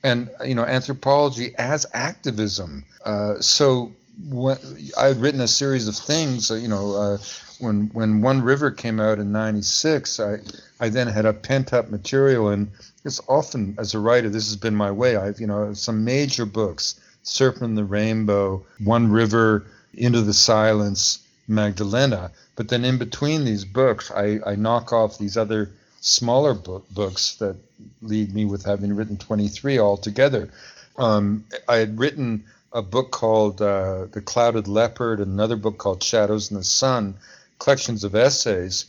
[0.04, 2.86] and you know anthropology as activism.
[3.04, 3.92] Uh, so
[4.30, 4.58] when,
[4.98, 6.96] I had written a series of things, uh, you know.
[6.96, 7.18] Uh,
[7.60, 10.40] when when One River came out in '96, I
[10.80, 12.72] I then had a pent up material, and
[13.04, 15.16] it's often as a writer, this has been my way.
[15.16, 22.32] I've you know some major books, Serpent the Rainbow, One River, Into the Silence, Magdalena.
[22.56, 25.72] But then in between these books, I, I knock off these other
[26.02, 27.56] smaller book, books that
[28.02, 30.50] lead me with having written 23 altogether.
[30.98, 36.52] Um, I had written a book called uh, The Clouded Leopard, another book called Shadows
[36.52, 37.16] in the Sun,
[37.60, 38.86] collections of essays,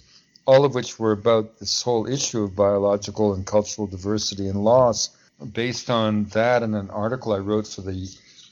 [0.46, 5.11] all of which were about this whole issue of biological and cultural diversity and loss.
[5.52, 8.09] Based on that and an article I wrote for the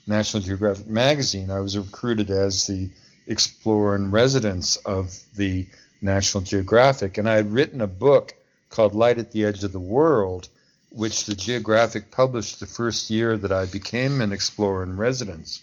[0.06, 2.88] National Geographic magazine, I was recruited as the
[3.26, 5.66] explorer in residence of the
[6.00, 7.18] National Geographic.
[7.18, 8.34] And I had written a book
[8.70, 10.48] called Light at the Edge of the World,
[10.90, 15.62] which the Geographic published the first year that I became an explorer in residence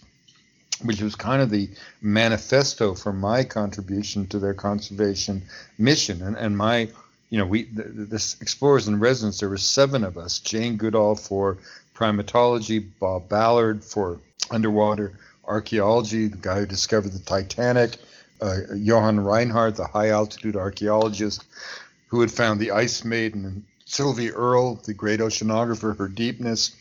[0.82, 5.42] which was kind of the manifesto for my contribution to their conservation
[5.78, 6.22] mission.
[6.22, 6.88] And, and my,
[7.30, 11.16] you know, we, the, this Explorers in Residence, there were seven of us Jane Goodall
[11.16, 11.58] for
[11.94, 14.18] primatology, Bob Ballard for
[14.50, 15.12] underwater
[15.46, 17.96] archaeology, the guy who discovered the Titanic,
[18.40, 21.44] uh, Johan Reinhard, the high altitude archaeologist
[22.08, 26.72] who had found the Ice Maiden, and Sylvia Earle, the great oceanographer, her deepness.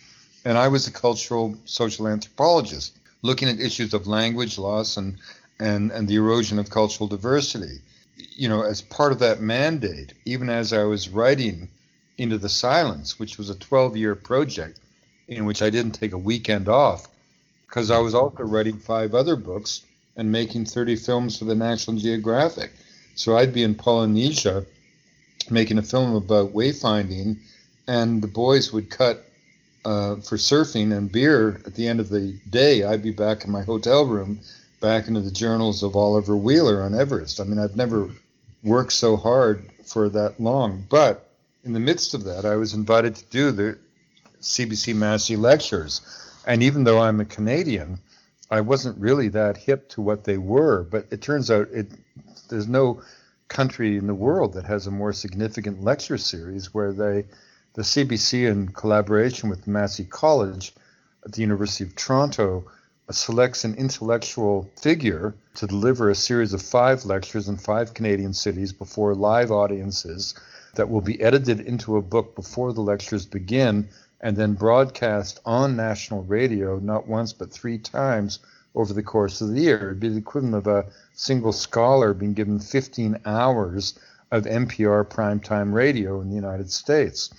[0.46, 5.18] And I was a cultural social anthropologist looking at issues of language loss and,
[5.60, 7.80] and, and the erosion of cultural diversity.
[8.36, 11.70] You know, as part of that mandate, even as I was writing
[12.18, 14.80] Into the Silence, which was a 12 year project
[15.28, 17.08] in which I didn't take a weekend off,
[17.74, 19.82] because I was also writing five other books
[20.16, 22.72] and making 30 films for the National Geographic.
[23.16, 24.64] So I'd be in Polynesia
[25.50, 27.38] making a film about wayfinding,
[27.88, 29.26] and the boys would cut
[29.86, 33.50] uh, for surfing and beer at the end of the day, I'd be back in
[33.50, 34.40] my hotel room,
[34.80, 37.40] back into the journals of Oliver Wheeler on Everest.
[37.40, 38.12] I mean, I've never
[38.64, 40.86] worked so hard for that long.
[40.88, 41.28] But
[41.64, 43.80] in the midst of that, I was invited to do the
[44.42, 46.02] CBC Massey lectures.
[46.46, 48.00] And even though I'm a Canadian,
[48.52, 50.84] I wasn't really that hip to what they were.
[50.84, 51.88] But it turns out it
[52.50, 53.02] there's no
[53.48, 57.26] country in the world that has a more significant lecture series where they
[57.76, 60.74] the CBC, in collaboration with Massey College
[61.26, 62.66] at the University of Toronto,
[63.10, 68.74] selects an intellectual figure to deliver a series of five lectures in five Canadian cities
[68.74, 70.36] before live audiences
[70.76, 73.90] that will be edited into a book before the lectures begin
[74.24, 78.40] and then broadcast on national radio not once but three times
[78.74, 79.78] over the course of the year.
[79.78, 84.00] It'd be the equivalent of a single scholar being given 15 hours
[84.32, 87.32] of NPR primetime radio in the United States.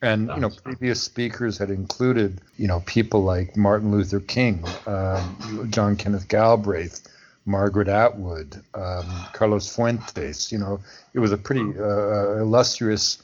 [0.00, 5.68] And you know, previous speakers had included you know people like Martin Luther King, um,
[5.70, 7.06] John Kenneth Galbraith,
[7.44, 10.52] Margaret Atwood, um, Carlos Fuentes.
[10.52, 10.80] You know,
[11.14, 13.20] it was a pretty uh, illustrious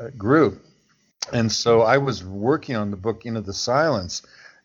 [0.00, 0.60] uh, group.
[1.32, 4.22] And so I was working on the book Into the Silence,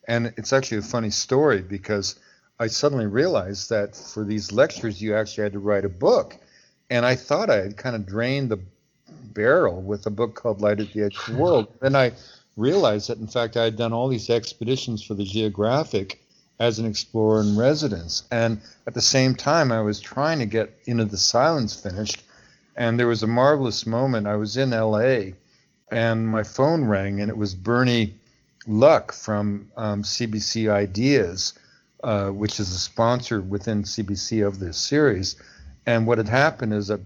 [0.08, 2.16] and it's actually a funny story because
[2.60, 6.38] I suddenly realized that for these lectures you actually had to write a book,
[6.89, 8.60] and I thought I had kind of drained the
[9.34, 11.68] barrel with a book called Light at the Edge of the World.
[11.82, 12.14] Then I
[12.56, 16.22] realized that, in fact, I had done all these expeditions for the Geographic
[16.60, 18.24] as an explorer in residence.
[18.32, 22.22] And at the same time, I was trying to get Into the Silence finished.
[22.76, 24.28] And there was a marvelous moment.
[24.28, 25.34] I was in LA
[25.94, 28.16] and my phone rang, and it was Bernie
[28.66, 31.54] Lucht from um, CBC Ideas,
[32.04, 35.36] uh, which is a sponsor within CBC of this series
[35.86, 37.02] And what had happened is that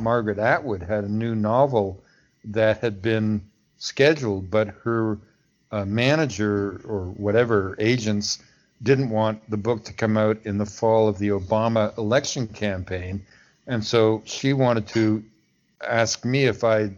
[0.00, 2.02] Margaret Atwood had a new novel
[2.46, 3.42] that had been
[3.78, 5.18] scheduled, but her
[5.70, 8.42] uh, manager or whatever agents
[8.82, 13.24] didn't want the book to come out in the fall of the Obama election campaign.
[13.66, 15.22] And so she wanted to
[15.86, 16.96] ask me if I'd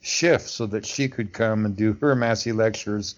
[0.00, 3.14] shift so that she could come and do her Massey lectures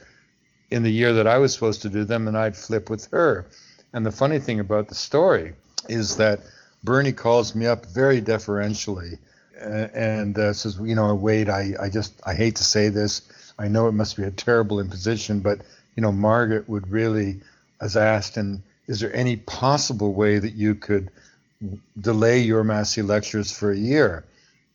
[0.70, 3.46] in the year that I was supposed to do them, and I'd flip with her.
[3.92, 5.54] And the funny thing about the story
[5.88, 6.40] is that
[6.84, 9.18] Bernie calls me up very deferentially
[9.60, 13.22] and uh, says, you know, Wade, I, I just, I hate to say this.
[13.58, 15.60] I know it must be a terrible imposition, but,
[15.96, 17.40] you know, Margaret would really,
[17.80, 21.10] as asked, and is there any possible way that you could
[22.00, 24.24] delay your Massey lectures for a year?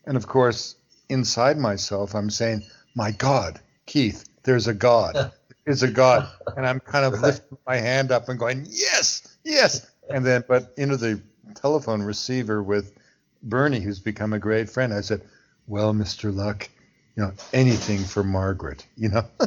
[0.06, 0.76] And of course,
[1.10, 2.64] inside myself, I'm saying,
[2.96, 5.32] my God, Keith, there's a God.
[5.66, 6.30] There's a God.
[6.56, 9.90] And I'm kind of lifting my hand up and going, yes, yes.
[10.12, 11.20] And then, but into the
[11.56, 12.94] telephone receiver with
[13.42, 14.94] Bernie, who's become a great friend.
[14.94, 15.22] I said,
[15.68, 16.34] "Well, Mr.
[16.34, 16.70] Lucht,
[17.16, 19.26] you know, anything for Margaret, you know."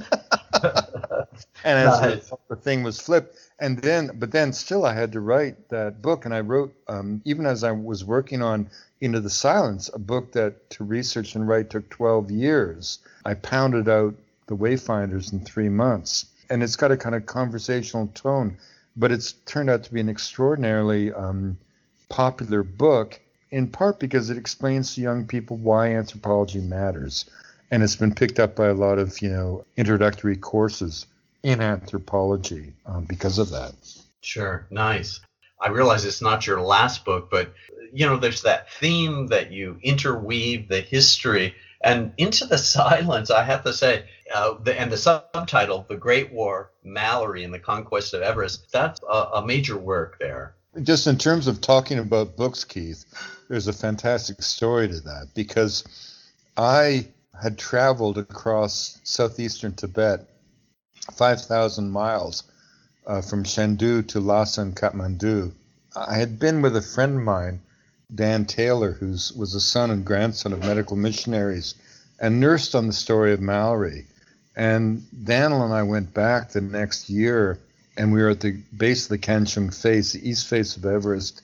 [1.64, 2.32] and as nice.
[2.48, 6.24] the thing was flipped, and then, but then still, I had to write that book,
[6.24, 10.32] and I wrote um, even as I was working on Into the Silence, a book
[10.32, 12.98] that to research and write took 12 years.
[13.24, 14.14] I pounded out
[14.46, 18.56] the Wayfinders in three months, and it's got a kind of conversational tone,
[18.96, 21.58] but it's turned out to be an extraordinarily um,
[22.08, 27.24] popular book in part because it explains to young people why anthropology matters.
[27.70, 31.06] And it's been picked up by a lot of, you know, introductory courses
[31.42, 33.72] in anthropology um, because of that.
[34.20, 35.20] Sure, nice.
[35.60, 37.52] I realize it's not your last book, but
[37.92, 43.30] you know, there's that theme that you interweave the history and into the silence.
[43.30, 44.04] I have to say,
[44.34, 49.00] uh, the, and the subtitle, "The Great War: Mallory and the Conquest of Everest." That's
[49.08, 50.54] a, a major work there.
[50.82, 53.04] Just in terms of talking about books, Keith,
[53.48, 55.84] there's a fantastic story to that because
[56.56, 57.08] I
[57.40, 60.28] had traveled across southeastern Tibet
[61.12, 62.42] 5,000 miles
[63.06, 65.52] uh, from Chengdu to Lhasa and Kathmandu.
[65.96, 67.60] I had been with a friend of mine,
[68.14, 71.74] Dan Taylor, who was a son and grandson of medical missionaries,
[72.20, 74.06] and nursed on the story of Mallory.
[74.56, 77.58] And Daniel and I went back the next year,
[77.96, 81.42] and we were at the base of the Kangshung face, the east face of Everest,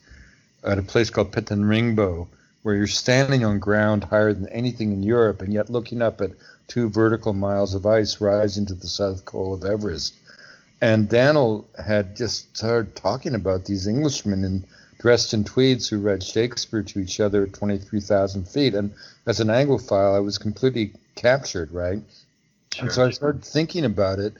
[0.62, 2.28] at a place called Pethang Ringmo,
[2.64, 6.30] where you're standing on ground higher than anything in Europe and yet looking up at
[6.66, 10.14] two vertical miles of ice rising to the south col of Everest.
[10.80, 14.64] And Daniel had just started talking about these Englishmen in
[14.98, 18.74] dressed in tweeds who read Shakespeare to each other at 23,000 feet.
[18.74, 18.94] And
[19.26, 22.00] as an Anglophile, I was completely captured, right?
[22.72, 22.84] Sure.
[22.84, 24.32] And so I started thinking about it,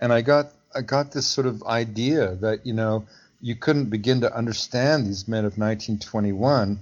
[0.00, 3.04] and I got I got this sort of idea that you know
[3.40, 6.78] you couldn't begin to understand these men of 1921.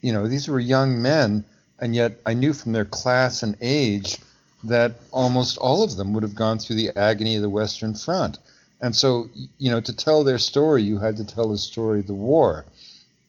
[0.00, 1.44] You know, these were young men,
[1.78, 4.18] and yet I knew from their class and age
[4.64, 8.38] that almost all of them would have gone through the agony of the Western Front.
[8.80, 9.28] And so,
[9.58, 12.64] you know, to tell their story, you had to tell the story of the war.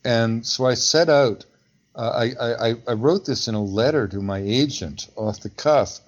[0.04, 1.46] And so I set out,
[1.96, 6.00] uh, I, I, I wrote this in a letter to my agent off the cuff,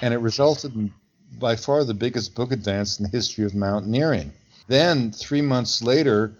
[0.00, 0.92] and it resulted in
[1.38, 4.32] by far the biggest book advance in the history of mountaineering.
[4.66, 6.32] Then, three months later,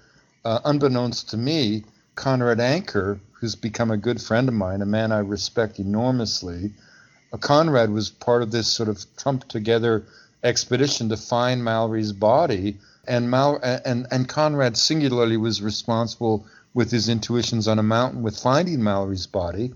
[0.45, 1.85] uh, unbeknownst to me,
[2.19, 6.73] Conrad Anker, who's become a good friend of mine, a man I respect enormously,
[7.33, 10.05] uh, Conrad was part of this sort of trumped together
[10.43, 12.79] expedition to find Mallory's body.
[13.07, 16.45] And, Mal- and, and Conrad singularly was responsible
[16.75, 19.73] with his intuitions on a mountain with finding Mallory's body.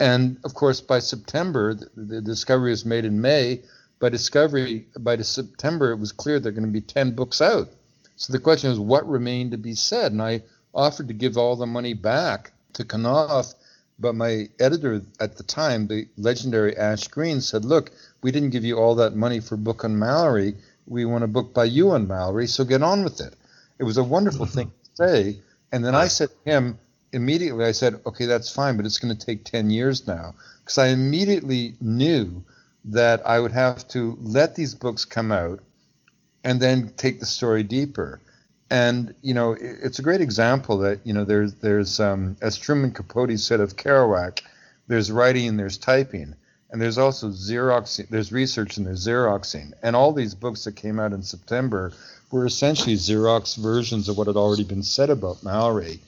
[0.00, 3.62] And of course, by September, the, the discovery was made in May.
[4.00, 7.68] By discovery, by September, it was clear there are going to be 10 books out.
[8.16, 10.10] So the question is, what remained to be said?
[10.10, 10.42] And I
[10.76, 13.54] offered to give all the money back to Knopf,
[13.98, 17.90] but my editor at the time, the legendary Ash Green, said, Look,
[18.22, 20.56] we didn't give you all that money for a book on Mallory.
[20.86, 23.34] We want a book by you on Mallory, so get on with it.
[23.78, 25.14] It was a wonderful thing to mm-hmm.
[25.14, 25.40] say.
[25.72, 26.78] And then I said to him,
[27.12, 30.34] immediately, I said, Okay, that's fine, but it's going to take 10 years now.
[30.60, 32.44] Because I immediately knew
[32.84, 35.60] that I would have to let these books come out
[36.44, 38.20] and then take the story deeper.
[38.70, 42.90] And you know, it's a great example that you know there's there's um, as Truman
[42.90, 44.40] Capote said of Kerouac,
[44.88, 46.34] there's writing and there's typing,
[46.70, 48.08] and there's also xeroxing.
[48.08, 51.92] There's research and there's xeroxing, and all these books that came out in September
[52.32, 56.00] were essentially Xerox versions of what had already been said about Mallory.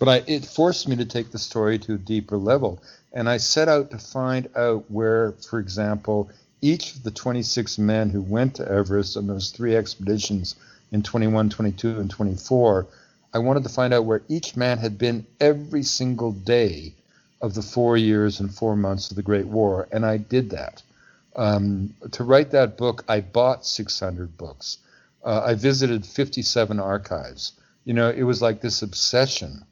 [0.00, 2.82] But I, it forced me to take the story to a deeper level,
[3.12, 6.30] and I set out to find out where, for example,
[6.60, 10.56] each of the 26 men who went to Everest on those three expeditions
[10.92, 12.86] in 21, 22, and 24,
[13.34, 16.94] I wanted to find out where each man had been every single day
[17.40, 20.82] of the four years and four months of the Great War, and I did that.
[21.34, 24.78] Um, to write that book, I bought 600 books.
[25.24, 27.52] Uh, I visited 57 archives.
[27.84, 29.64] You know, it was like this obsession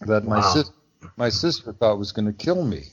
[0.00, 0.62] that my wow.
[1.16, 2.84] my sister thought was going to kill me.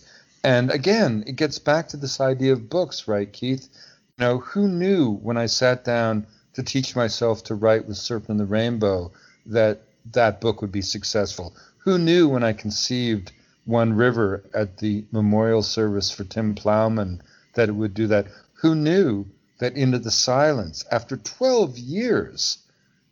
[0.44, 3.70] And again, it gets back to this idea of books, right, Keith?
[4.18, 8.30] You know, who knew when I sat down to teach myself to write with Serpent
[8.30, 9.12] and the Rainbow
[9.46, 9.82] that
[10.12, 11.56] that book would be successful?
[11.80, 13.32] Who knew when I conceived
[13.66, 17.22] One River at the memorial service for Tim Plowman
[17.54, 18.28] that it would do that?
[18.54, 19.26] Who knew
[19.60, 22.58] that Into the Silence, after 12 years,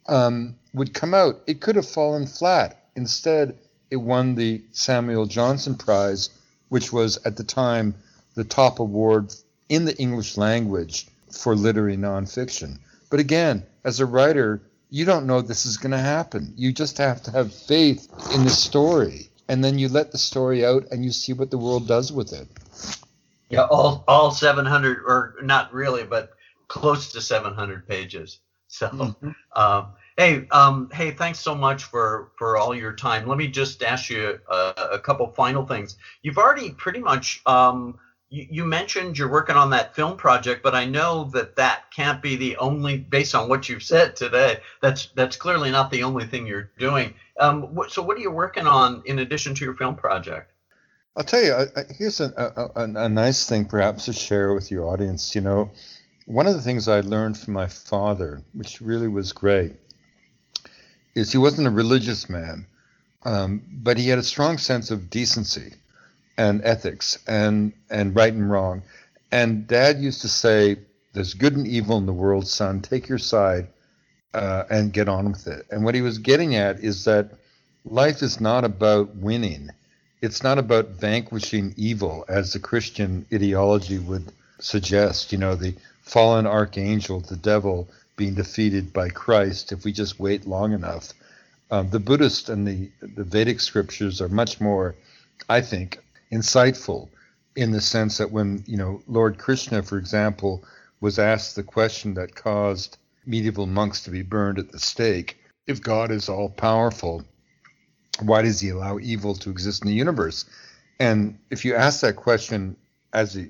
[0.08, 1.42] um, would come out?
[1.48, 2.86] It could have fallen flat.
[2.96, 3.58] Instead,
[3.90, 6.30] it won the Samuel Johnson Prize
[6.70, 7.96] which was at the time
[8.36, 9.34] the top award
[9.68, 12.80] in the English language for literary nonfiction.
[13.10, 16.54] But again, as a writer, you don't know this is going to happen.
[16.56, 19.30] You just have to have faith in the story.
[19.48, 22.34] And then you let the story out and you see what the world does with
[22.34, 22.48] it.
[23.50, 26.32] Yeah, all, all 700, or not really, but
[26.68, 28.40] close to 700 pages.
[28.68, 29.30] So, mm-hmm.
[29.56, 33.26] um, Hey, um, hey, thanks so much for for all your time.
[33.26, 35.96] Let me just ask you a, a couple final things.
[36.24, 37.98] You've already pretty much um,
[38.30, 42.36] you, mentioned you're working on that film project, but I know that that can't be
[42.36, 42.98] the only.
[42.98, 47.14] Based on what you've said today, that's that's clearly not the only thing you're doing.
[47.40, 50.52] Um, so, what are you working on in addition to your film project?
[51.18, 51.56] I'll tell you.
[51.98, 55.34] Here's a, a, a nice thing, perhaps, to share with your audience.
[55.34, 55.72] You know,
[56.26, 59.74] one of the things I learned from my father, which really was great
[61.16, 62.68] is he wasn't a religious man,
[63.24, 65.74] um, but he had a strong sense of decency
[66.40, 68.82] and ethics and and right and wrong.
[69.30, 70.78] And Dad used to say,
[71.14, 72.82] "There's good and evil in the world, son.
[72.82, 73.68] Take your side
[74.34, 77.32] uh, and get on with it." And what he was getting at is that
[77.84, 79.70] life is not about winning.
[80.22, 85.34] It's not about vanquishing evil, as the Christian ideology would suggest.
[85.34, 90.48] You know, the fallen archangel, the devil, being defeated by Christ if we just wait
[90.48, 91.14] long enough.
[91.70, 94.96] Um, the Buddhist and the, the Vedic scriptures are much more,
[95.48, 96.00] I think,
[96.32, 97.10] insightful
[97.56, 100.64] in the sense that when, you know, Lord Krishna, for example,
[101.02, 105.82] was asked the question that caused medieval monks to be burned at the stake if
[105.82, 107.24] God is all powerful,
[108.22, 110.46] why does he allow evil to exist in the universe?
[111.00, 112.76] And if you ask that question
[113.14, 113.48] as a,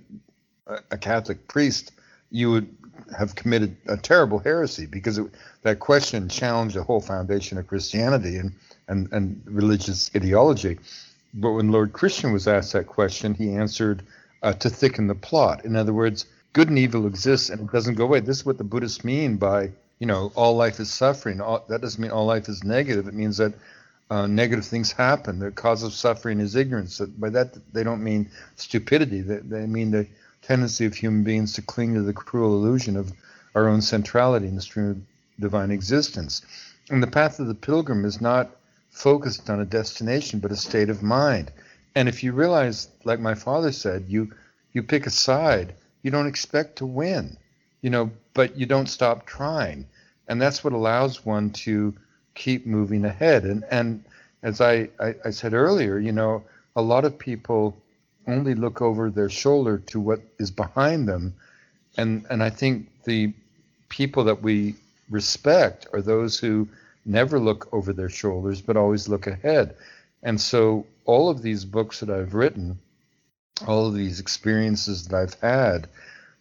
[0.92, 1.94] a Catholic priest,
[2.30, 2.76] you would
[3.18, 5.28] have committed a terrible heresy because it,
[5.62, 8.54] that question challenged the whole foundation of Christianity and,
[8.90, 10.78] and, and religious ideology.
[11.34, 14.04] But when Lord Krishna was asked that question, he answered
[14.42, 15.66] uh, to thicken the plot.
[15.66, 18.20] In other words, good and evil exists and it doesn't go away.
[18.20, 21.42] This is what the Buddhists mean by, you know, all life is suffering.
[21.42, 23.08] All, that doesn't mean all life is negative.
[23.08, 23.54] It means that
[24.10, 25.40] uh, negative things happen.
[25.40, 27.00] The cause of suffering is ignorance.
[27.00, 29.22] By that, they don't mean stupidity.
[29.22, 30.08] They, they mean the
[30.42, 33.14] tendency of human beings to cling to the cruel illusion of
[33.54, 34.98] our own centrality in the stream of
[35.40, 36.42] divine existence.
[36.90, 38.50] And the path of the pilgrim is not
[38.90, 41.52] focused on a destination, but a state of mind.
[41.96, 44.32] And if you realize, like my father said, you
[44.74, 45.74] you pick a side,
[46.04, 47.38] you don't expect to win,
[47.82, 49.88] you know, but you don't stop trying.
[50.28, 51.96] And that's what allows one to
[52.36, 53.46] keep moving ahead.
[53.46, 54.04] And and
[54.44, 56.44] as I, I, I said earlier, you know,
[56.76, 57.76] a lot of people
[58.28, 61.34] only look over their shoulder to what is behind them.
[61.97, 63.34] And, and I think the
[63.89, 64.76] people that we
[65.09, 66.68] respect are those who
[67.05, 69.76] never look over their shoulders, but always look ahead.
[70.24, 72.80] And so all of these books that I've written,
[73.67, 75.88] all of these experiences that I've had,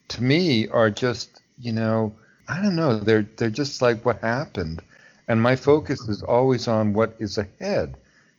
[0.08, 2.14] to me are just, you know,
[2.48, 4.82] I don't know, they're they're just like what happened.
[5.28, 7.96] And my focus is always on what is ahead.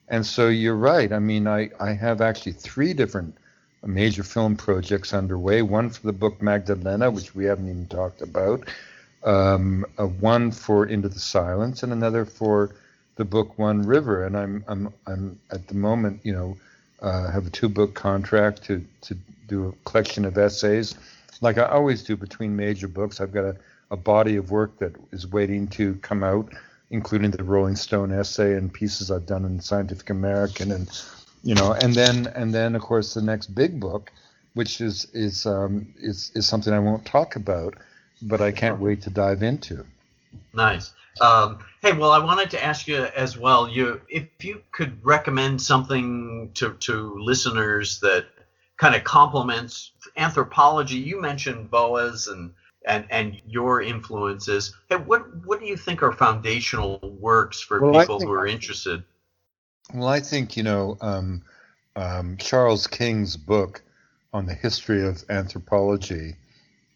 [0.08, 1.14] And so you're right.
[1.14, 3.38] I mean, I, I have actually three different
[3.84, 5.62] uh, major film projects underway.
[5.62, 8.68] One for the book Magdalena, which we haven't even talked about.
[9.24, 9.86] Um,
[10.20, 12.76] one for Into the Silence, and another for
[13.16, 14.26] the book One River.
[14.26, 16.58] And I'm I'm I'm at the moment, you know,
[17.02, 19.16] uh, have a two book contract to to
[19.48, 20.96] do a collection of essays,
[21.42, 23.20] like I always do between major books.
[23.20, 23.56] I've got a,
[23.92, 26.54] a body of work that is waiting to come out
[26.92, 30.90] including the Rolling Stone essay and pieces I've done in Scientific American, and
[31.44, 34.12] you know, and then and then of course the next big book,
[34.54, 37.76] which is is um, is is something I won't talk about,
[38.22, 39.86] but I can't wait to dive into.
[40.54, 40.92] Nice.
[41.22, 43.68] Um, hey, well, I wanted to ask you as well.
[43.70, 48.28] You, if you could recommend something to to listeners that
[48.78, 50.96] kind of complements anthropology.
[50.98, 52.52] You mentioned Boas and
[52.86, 54.74] and and your influences.
[54.90, 58.48] Hey, what what do you think are foundational works for Well, people think- who are
[58.48, 59.04] interested?
[59.94, 61.42] Well, I think, you know, um,
[61.96, 63.82] um, Charles King's book
[64.32, 66.36] on the history of anthropology,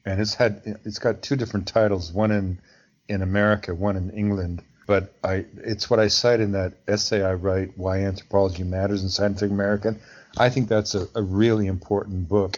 [0.06, 2.60] and it's had it's got two different titles, one in
[3.08, 4.62] in America, one in England.
[4.86, 9.10] But I it's what I cite in that essay I write, Why Anthropology Matters in
[9.10, 10.00] Scientific American.
[10.38, 12.58] I think that's a, a really important book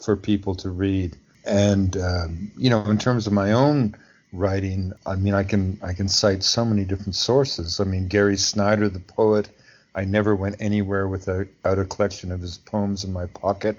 [0.00, 1.16] for people to read.
[1.44, 3.94] And um, you know, in terms of my own
[4.32, 7.78] writing, I mean, I can I can cite so many different sources.
[7.78, 9.48] I mean, Gary Snyder, the poet.
[9.92, 13.78] I never went anywhere without out a collection of his poems in my pocket.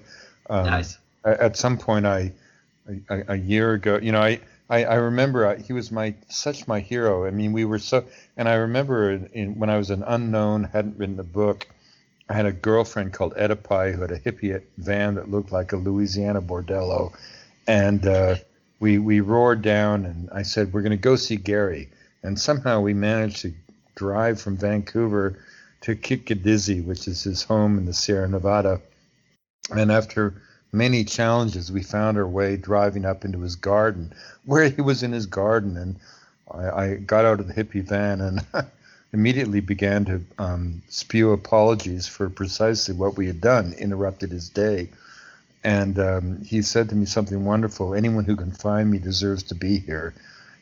[0.50, 0.98] Um, nice.
[1.24, 2.34] At some point, I
[2.88, 4.40] a, a year ago, you know, I.
[4.70, 7.26] I, I remember I, he was my such my hero.
[7.26, 8.06] I mean, we were so,
[8.38, 11.68] and I remember in, in, when I was an unknown, hadn't written a book.
[12.30, 15.76] I had a girlfriend called Oedipi who had a hippie van that looked like a
[15.76, 17.12] Louisiana bordello,
[17.68, 18.36] and uh,
[18.80, 21.90] we we roared down, and I said, "We're going to go see Gary,"
[22.24, 23.53] and somehow we managed to
[23.95, 25.38] drive from Vancouver
[25.82, 28.80] to Kitkitdizze, which is his home in the Sierra Nevada,
[29.70, 30.41] and after
[30.72, 34.14] many challenges, we found our way driving up into his garden,
[34.45, 35.95] where he was in his garden, and
[36.49, 38.45] I, I got out of the hippie van and
[39.14, 44.89] immediately began to um, spew apologies for precisely what we had done, interrupted his day.
[45.64, 49.56] And um, he said to me something wonderful anyone who can find me deserves to
[49.56, 50.14] be here.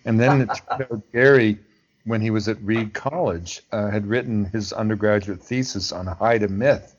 [0.04, 1.60] And then it turned out Gary,
[2.06, 6.96] when he was at Reed College, uh, had written his undergraduate thesis on Haida myth.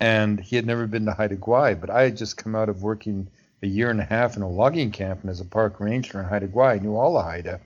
[0.00, 2.82] And he had never been to Haida Gwaii, but I had just come out of
[2.82, 3.26] working
[3.62, 6.26] a year and a half in a logging camp and as a park ranger in
[6.26, 6.76] Haida Gwaii.
[6.76, 7.60] I knew all the Haida.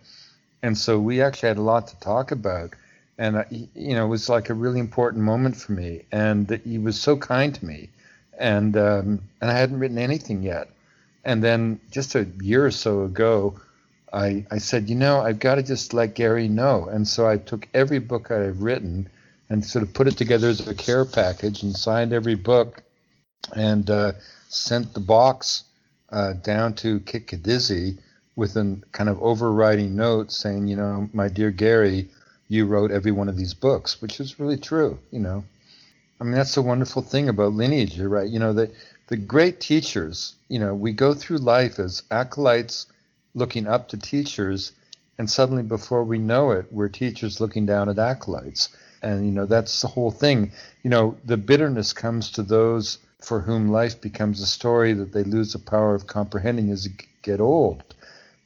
[0.62, 2.70] And so we actually had a lot to talk about.
[3.18, 6.02] And, uh, he- you know, it was like a really important moment for me.
[6.10, 7.90] And he was so kind to me.
[8.38, 10.68] And, um, and I hadn't written anything yet.
[11.24, 13.60] And then just a year or so ago,
[14.12, 16.86] I, I said, you know, I've got to just let Gary know.
[16.86, 19.08] And so I took every book I've written
[19.52, 22.82] and sort of put it together as a care package and signed every book
[23.54, 24.12] and uh,
[24.48, 25.64] sent the box
[26.08, 27.98] uh, down to Kitkitdizze
[28.34, 32.08] with a kind of overriding note saying, you know, my dear Gary,
[32.48, 35.44] you wrote every one of these books, which is really true, you know.
[36.18, 38.28] I mean, that's the wonderful thing about lineage, right?
[38.28, 38.70] You know, the,
[39.08, 42.86] the great teachers, you know, we go through life as acolytes
[43.34, 44.72] looking up to teachers,
[45.18, 48.70] and suddenly before we know it, we're teachers looking down at acolytes.
[49.02, 50.52] And, you know, that's the whole thing.
[50.82, 55.22] You know, the bitterness comes to those for whom life becomes a story that they
[55.24, 56.92] lose the power of comprehending as they
[57.22, 57.82] get old.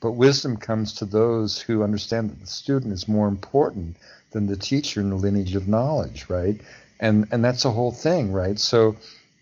[0.01, 3.97] But wisdom comes to those who understand that the student is more important
[4.31, 6.61] than the teacher in the lineage of knowledge, right?
[7.01, 8.59] And and that's the whole thing, right?
[8.59, 8.97] So,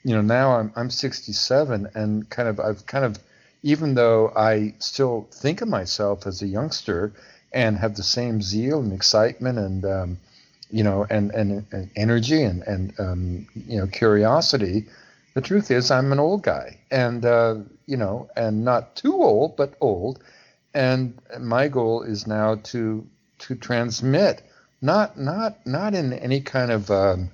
[0.05, 3.19] you know, now I'm I'm 67 and kind of I've kind of
[3.63, 7.13] even though I still think of myself as a youngster
[7.53, 10.19] and have the same zeal and excitement and um,
[10.75, 14.87] you know and, and, and energy and and um, you know curiosity,
[15.35, 17.55] the truth is I'm an old guy and uh,
[17.87, 20.19] you know and not too old but old,
[20.75, 23.07] and my goal is now to
[23.39, 24.43] to transmit
[24.83, 27.31] not not not in any kind of um,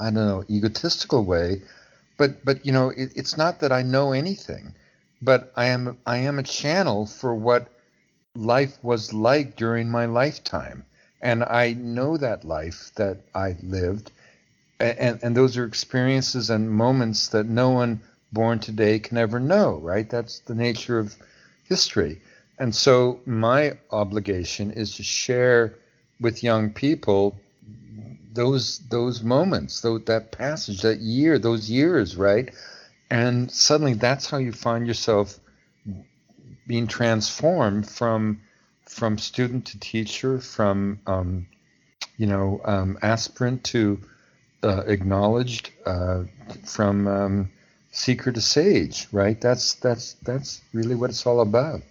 [0.00, 1.60] I don't know egotistical way,
[2.16, 4.74] but but you know it, it's not that I know anything,
[5.20, 7.68] but I am I am a channel for what
[8.34, 10.86] life was like during my lifetime,
[11.26, 14.12] and I know that life that I lived,
[14.78, 18.00] and and those are experiences and moments that no one
[18.32, 19.78] born today can ever know.
[19.78, 20.08] Right?
[20.08, 21.16] That's the nature of
[21.68, 22.20] history,
[22.60, 25.74] and so my obligation is to share
[26.20, 27.36] with young people
[28.32, 32.54] those those moments, that passage, that year, those years, right?
[33.10, 35.40] And suddenly, that's how you find yourself
[36.68, 38.42] being transformed from
[38.86, 41.46] from student to teacher, from um,
[42.16, 44.00] you know um, aspirant to
[44.62, 46.24] uh, acknowledged, uh,
[46.64, 47.50] from um,
[47.90, 49.40] seeker to sage, right?
[49.40, 51.82] That's that's that's really what it's all about.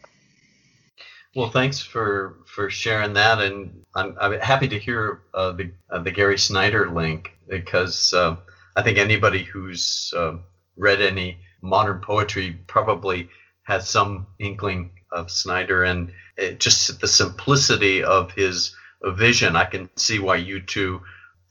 [1.36, 6.00] Well, thanks for for sharing that, and I'm, I'm happy to hear uh, the uh,
[6.00, 8.38] the Gary Snyder link because uh,
[8.76, 10.38] I think anybody who's uh,
[10.78, 13.30] read any modern poetry probably
[13.64, 19.56] has some inkling of Snyder, and it, just the simplicity of his vision.
[19.56, 21.02] I can see why you two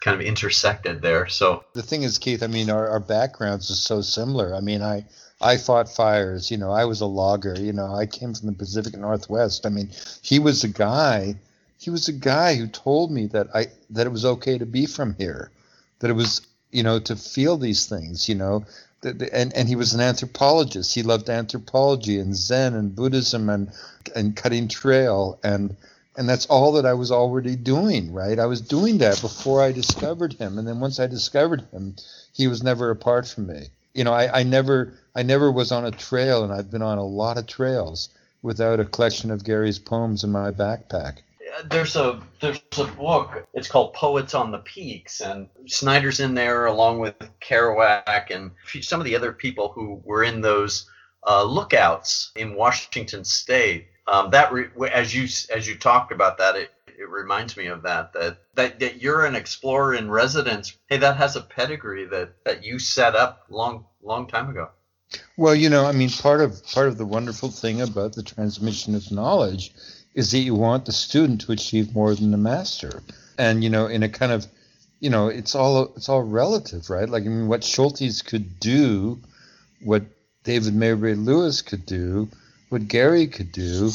[0.01, 1.27] kind of intersected there.
[1.29, 4.55] So The thing is, Keith, I mean, our, our backgrounds are so similar.
[4.55, 5.07] I mean, I
[5.41, 6.51] I fought fires.
[6.51, 7.55] You know, I was a logger.
[7.59, 9.67] You know, I came from the Pacific Northwest.
[9.67, 9.91] I mean,
[10.23, 11.37] he was a guy.
[11.79, 14.87] He was a guy who told me that I that it was okay to be
[14.87, 15.51] from here,
[15.99, 18.29] that it was you know to feel these things.
[18.29, 18.65] You know,
[19.05, 20.95] and and he was an anthropologist.
[20.95, 23.71] He loved anthropology and Zen and Buddhism and
[24.15, 25.77] and cutting trail and
[26.17, 28.13] and that's all that I was already doing.
[28.13, 31.97] Right, I was doing that before I discovered him, and then once I discovered him,
[32.33, 33.69] he was never apart from me.
[33.95, 36.99] You know, I, I never I never was on a trail, and I've been on
[36.99, 38.09] a lot of trails
[38.43, 41.19] without a collection of Gary's poems in my backpack
[41.65, 43.47] there's a there's a book.
[43.55, 48.51] It's called Poets on the Peaks, and Snyder's in there along with Kerouac and
[48.83, 50.89] some of the other people who were in those
[51.27, 53.89] uh, lookouts in Washington State.
[54.07, 55.25] Um, that re- as you
[55.55, 59.25] as you talked about that, it, it reminds me of that, that that that you're
[59.25, 60.77] an explorer in residence.
[60.89, 64.71] Hey, that has a pedigree that that you set up long long time ago.
[65.37, 68.95] Well, you know, I mean, part of part of the wonderful thing about the transmission
[68.95, 69.73] of knowledge
[70.15, 73.03] is that you want the student to achieve more than the master.
[73.39, 74.47] And you know, in a kind of,
[75.01, 77.09] you know, it's all it's all relative, right?
[77.09, 79.19] Like I mean, what Schultes could do,
[79.83, 80.05] what
[80.45, 82.29] David Maybury Lewis could do,
[82.69, 83.91] what Gary could do,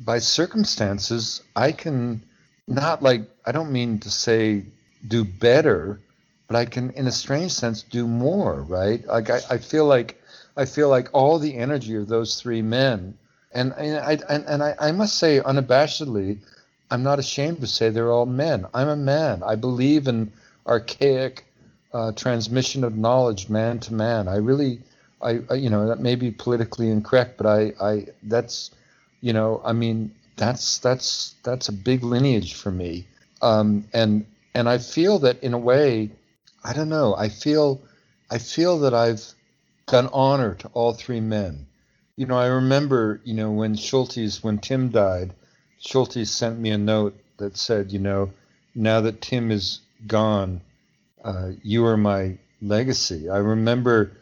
[0.00, 2.22] by circumstances, I can
[2.66, 4.64] not like I don't mean to say
[5.06, 6.00] do better,
[6.48, 9.06] but I can, in a strange sense, do more, right?
[9.06, 10.20] Like I, I feel like
[10.56, 13.16] I feel like all the energy of those three men
[13.56, 16.38] and I and, and I, I must say unabashedly,
[16.90, 18.66] I'm not ashamed to say they're all men.
[18.74, 19.42] I'm a man.
[19.42, 20.30] I believe in
[20.66, 21.46] archaic
[21.94, 24.28] uh, transmission of knowledge, man to man.
[24.28, 24.80] I really,
[25.22, 28.70] I, I, you know that may be politically incorrect, but I I that's,
[29.22, 33.06] you know, I mean that's that's that's a big lineage for me,
[33.40, 36.10] um, and and I feel that in a way,
[36.62, 37.14] I don't know.
[37.16, 37.80] I feel,
[38.30, 39.24] I feel that I've
[39.86, 41.66] done honor to all three men
[42.16, 45.34] you know, I remember, you know, when Schultes, when Tim died,
[45.78, 48.32] Schultes sent me a note that said, you know,
[48.74, 50.62] now that Tim is gone,
[51.22, 53.28] uh, you are my legacy.
[53.28, 54.12] I remember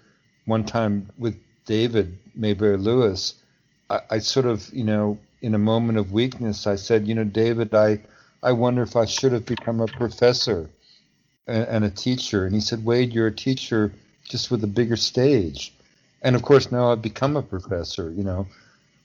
[0.44, 3.34] one time with David Maybury Lewis,
[3.88, 7.24] I, I sort of, you know, in a moment of weakness, I said, you know,
[7.24, 8.00] David, I,
[8.42, 10.68] I wonder if I should have become a professor
[11.46, 12.44] and, and a teacher.
[12.44, 13.92] And he said, Wade, you're a teacher
[14.24, 15.73] just with a bigger stage
[16.24, 18.48] and of course now I've become a professor, you know.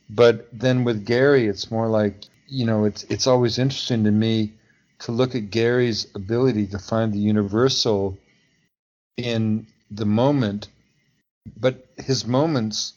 [0.09, 2.15] But then with Gary, it's more like
[2.47, 4.53] you know, it's it's always interesting to me
[4.99, 8.17] to look at Gary's ability to find the universal
[9.17, 10.69] in the moment,
[11.57, 12.93] but his moments,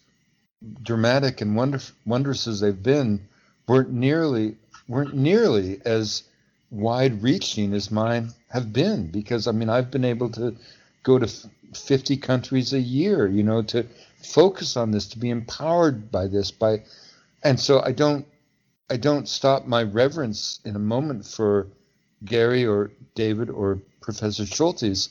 [0.82, 3.28] dramatic and wonderful, wondrous as they've been,
[3.68, 4.56] weren't nearly
[4.88, 6.22] weren't nearly as
[6.70, 9.08] wide-reaching as mine have been.
[9.08, 10.56] Because I mean, I've been able to
[11.02, 11.28] go to
[11.74, 13.86] 50 countries a year, you know, to
[14.24, 16.82] focus on this, to be empowered by this, by,
[17.42, 18.26] and so I don't,
[18.90, 21.68] I don't stop my reverence in a moment for
[22.24, 25.08] Gary or David or Professor Schultes,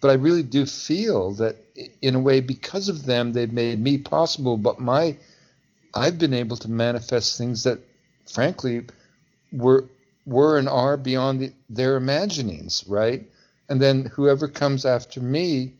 [0.00, 1.56] but I really do feel that
[2.02, 4.56] in a way, because of them, they've made me possible.
[4.56, 5.16] But my,
[5.94, 7.78] I've been able to manifest things that,
[8.26, 8.86] frankly,
[9.52, 9.84] were
[10.26, 13.26] were and are beyond the, their imaginings, right?
[13.68, 15.72] And then whoever comes after me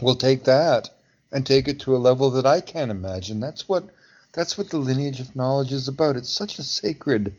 [0.00, 0.90] will take that
[1.32, 3.40] and take it to a level that I can't imagine.
[3.40, 3.84] That's what
[4.32, 6.16] that's what the lineage of knowledge is about.
[6.16, 7.34] It's such a sacred,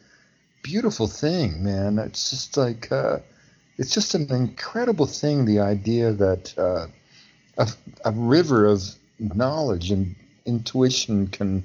[0.63, 1.99] beautiful thing, man.
[1.99, 3.19] It's just like uh,
[3.77, 5.45] it's just an incredible thing.
[5.45, 6.87] The idea that uh,
[7.57, 7.69] a,
[8.05, 8.83] a river of
[9.19, 10.15] knowledge and
[10.45, 11.63] intuition can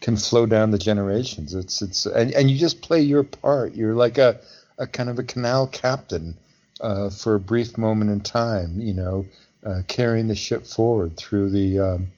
[0.00, 1.54] can flow down the generations.
[1.54, 3.74] It's it's and, and you just play your part.
[3.74, 4.40] You're like a,
[4.78, 6.36] a kind of a canal captain
[6.80, 8.80] uh, for a brief moment in time.
[8.80, 9.26] You know,
[9.66, 12.08] uh, carrying the ship forward through the um,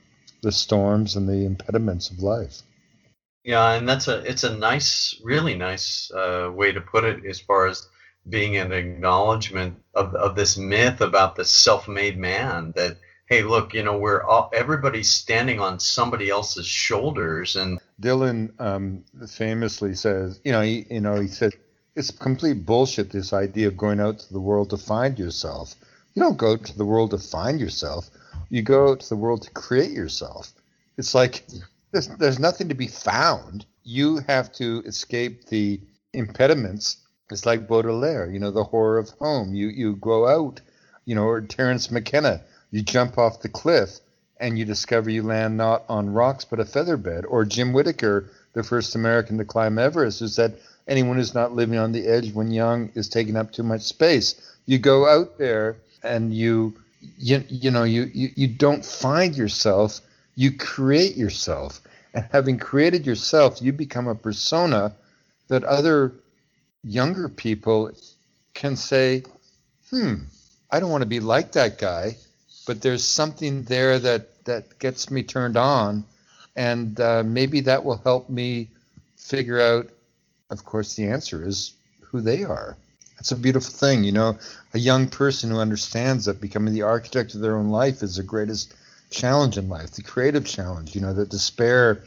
[0.43, 2.62] the storms and the impediments of life.
[3.45, 7.41] Yeah, and that's a it's a nice, really nice uh, way to put it as
[7.41, 7.89] far as
[8.29, 13.83] being an acknowledgement of of this myth about the self-made man that hey look you
[13.83, 20.53] know we're all everybody's standing on somebody else's shoulders and dylan um, famously says you
[20.53, 21.53] know he you know he said
[21.95, 25.75] it's complete bullshit this idea of going out to the world to find yourself
[26.19, 28.11] you don't go to the world to find yourself.
[28.51, 30.53] You go to the world to create yourself.
[30.97, 31.45] It's like
[31.93, 33.65] there's, there's nothing to be found.
[33.85, 35.81] You have to escape the
[36.12, 36.97] impediments.
[37.31, 39.55] It's like Baudelaire, you know, the horror of home.
[39.55, 40.61] You you go out,
[41.05, 42.43] you know, or Terence McKenna,
[42.73, 44.01] you jump off the cliff
[44.40, 47.27] and you discover you land not on rocks but a feather bed.
[47.27, 50.59] Or Jim Whittaker, the first American to climb Everest, who said
[50.89, 54.35] anyone who's not living on the edge when young is taking up too much space.
[54.66, 56.75] You go out there and you
[57.19, 60.01] you you know you, you you don't find yourself
[60.35, 61.81] you create yourself
[62.15, 64.93] and having created yourself you become a persona
[65.49, 66.12] that other
[66.85, 67.91] younger people
[68.55, 69.23] can say
[69.91, 70.15] hmm
[70.70, 72.16] i don't want to be like that guy
[72.66, 76.05] but there's something there that that gets me turned on,
[76.57, 78.69] and uh, maybe that will help me
[79.16, 79.89] figure out.
[80.51, 82.77] Of course, the answer is who they are.
[83.19, 84.39] It's a beautiful thing, you know.
[84.74, 88.23] A young person who understands that becoming the architect of their own life is the
[88.23, 88.74] greatest
[89.11, 90.95] challenge in life, the creative challenge.
[90.95, 92.05] You know that despair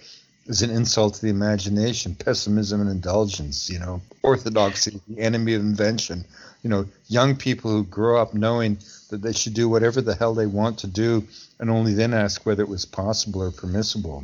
[0.48, 5.62] is an insult to the imagination, pessimism and indulgence, you know, orthodoxy, the enemy of
[5.62, 6.26] invention.
[6.64, 8.78] You know, young people who grow up knowing
[9.10, 11.28] that they should do whatever the hell they want to do
[11.60, 14.24] and only then ask whether it was possible or permissible.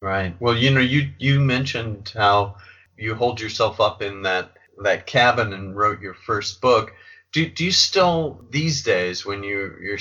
[0.00, 0.34] Right.
[0.40, 2.56] Well, you know, you you mentioned how
[2.96, 6.92] you hold yourself up in that that cabin and wrote your first book.
[7.32, 9.98] Do, do you still these days when you you're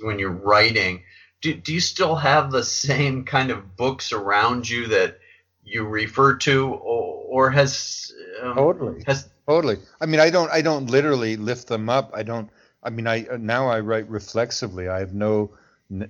[0.00, 1.04] when you're writing
[1.44, 5.18] do, do you still have the same kind of books around you that
[5.62, 8.10] you refer to or, or has
[8.42, 9.04] um, totally.
[9.06, 9.76] has totally.
[10.00, 12.10] I mean i don't i don't literally lift them up.
[12.14, 12.48] I don't
[12.82, 14.88] i mean i now i write reflexively.
[14.88, 15.50] I have no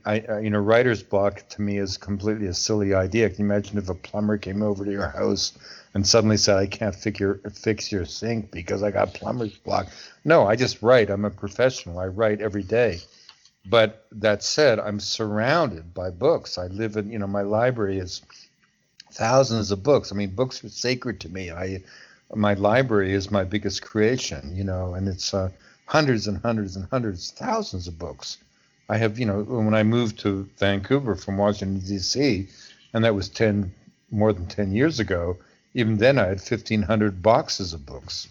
[0.05, 3.29] I, you know, writer's block to me is completely a silly idea.
[3.29, 5.53] Can you imagine if a plumber came over to your house
[5.95, 9.89] and suddenly said, "I can't figure, fix your sink because I got plumber's block"?
[10.25, 11.11] No, I just write.
[11.11, 11.99] I'm a professional.
[11.99, 13.01] I write every day.
[13.67, 16.59] But that said, I'm surrounded by books.
[16.59, 18.23] I live in, you know, my library is
[19.11, 20.13] thousands of books.
[20.13, 21.51] I mean, books are sacred to me.
[21.51, 21.83] I,
[22.35, 25.51] my library is my biggest creation, you know, and it's uh,
[25.87, 28.39] hundreds and hundreds and hundreds, thousands of books.
[28.89, 32.49] I have, you know, when I moved to Vancouver from Washington D.C.,
[32.93, 33.73] and that was ten
[34.11, 35.39] more than ten years ago.
[35.75, 38.29] Even then, I had fifteen hundred boxes of books.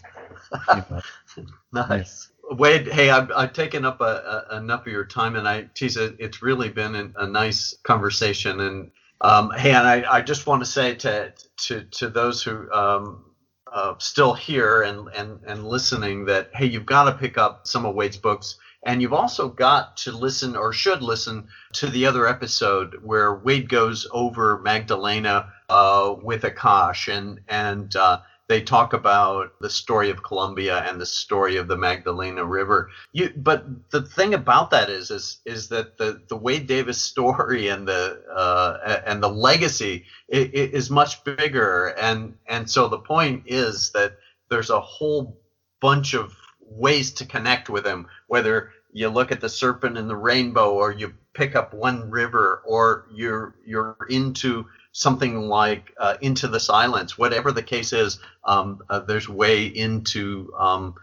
[0.68, 1.46] You know.
[1.72, 2.30] nice.
[2.50, 5.96] Wade, hey, I've, I've taken up a, a, enough of your time, and I tease
[5.96, 6.16] it.
[6.18, 8.90] It's really been a, a nice conversation, and
[9.20, 13.24] um, hey, and I, I just want to say to to to those who um,
[13.72, 17.86] uh, still here and and and listening that hey, you've got to pick up some
[17.86, 22.26] of Wade's books, and you've also got to listen or should listen to the other
[22.28, 29.58] episode where Wade goes over Magdalena uh, with Akash, and and uh, they talk about
[29.60, 32.90] the story of Colombia and the story of the Magdalena River.
[33.12, 37.68] You, but the thing about that is, is, is that the, the Wade Davis story
[37.68, 43.90] and the uh, and the legacy is much bigger, and and so the point is
[43.92, 44.18] that
[44.50, 45.40] there's a whole
[45.80, 46.36] bunch of
[46.68, 50.92] ways to connect with him, whether you look at the serpent and the rainbow, or
[50.92, 57.18] you pick up one river, or you're you're into something like uh, Into the Silence,
[57.18, 60.94] whatever the case is, um, uh, there's way into um,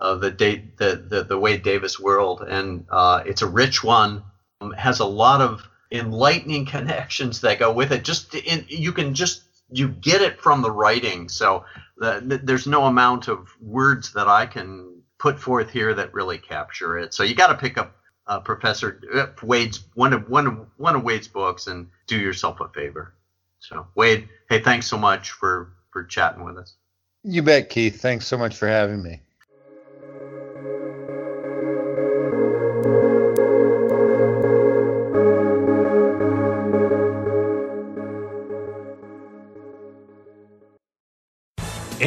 [0.00, 4.22] uh, the, date, the, the, the Wade Davis world, and uh, it's a rich one.
[4.60, 8.04] Um, has a lot of enlightening connections that go with it.
[8.04, 9.42] Just in, you can just
[9.72, 11.28] you get it from the writing.
[11.28, 11.64] So
[11.98, 16.98] the, there's no amount of words that I can put forth here that really capture
[16.98, 17.14] it.
[17.14, 17.94] So you got to pick up
[18.26, 22.60] uh, Professor uh, Wade's one of one of one of Wade's books and do yourself
[22.60, 23.14] a favor.
[23.60, 26.74] So Wade, hey, thanks so much for for chatting with us.
[27.22, 28.00] You bet, Keith.
[28.00, 29.20] Thanks so much for having me.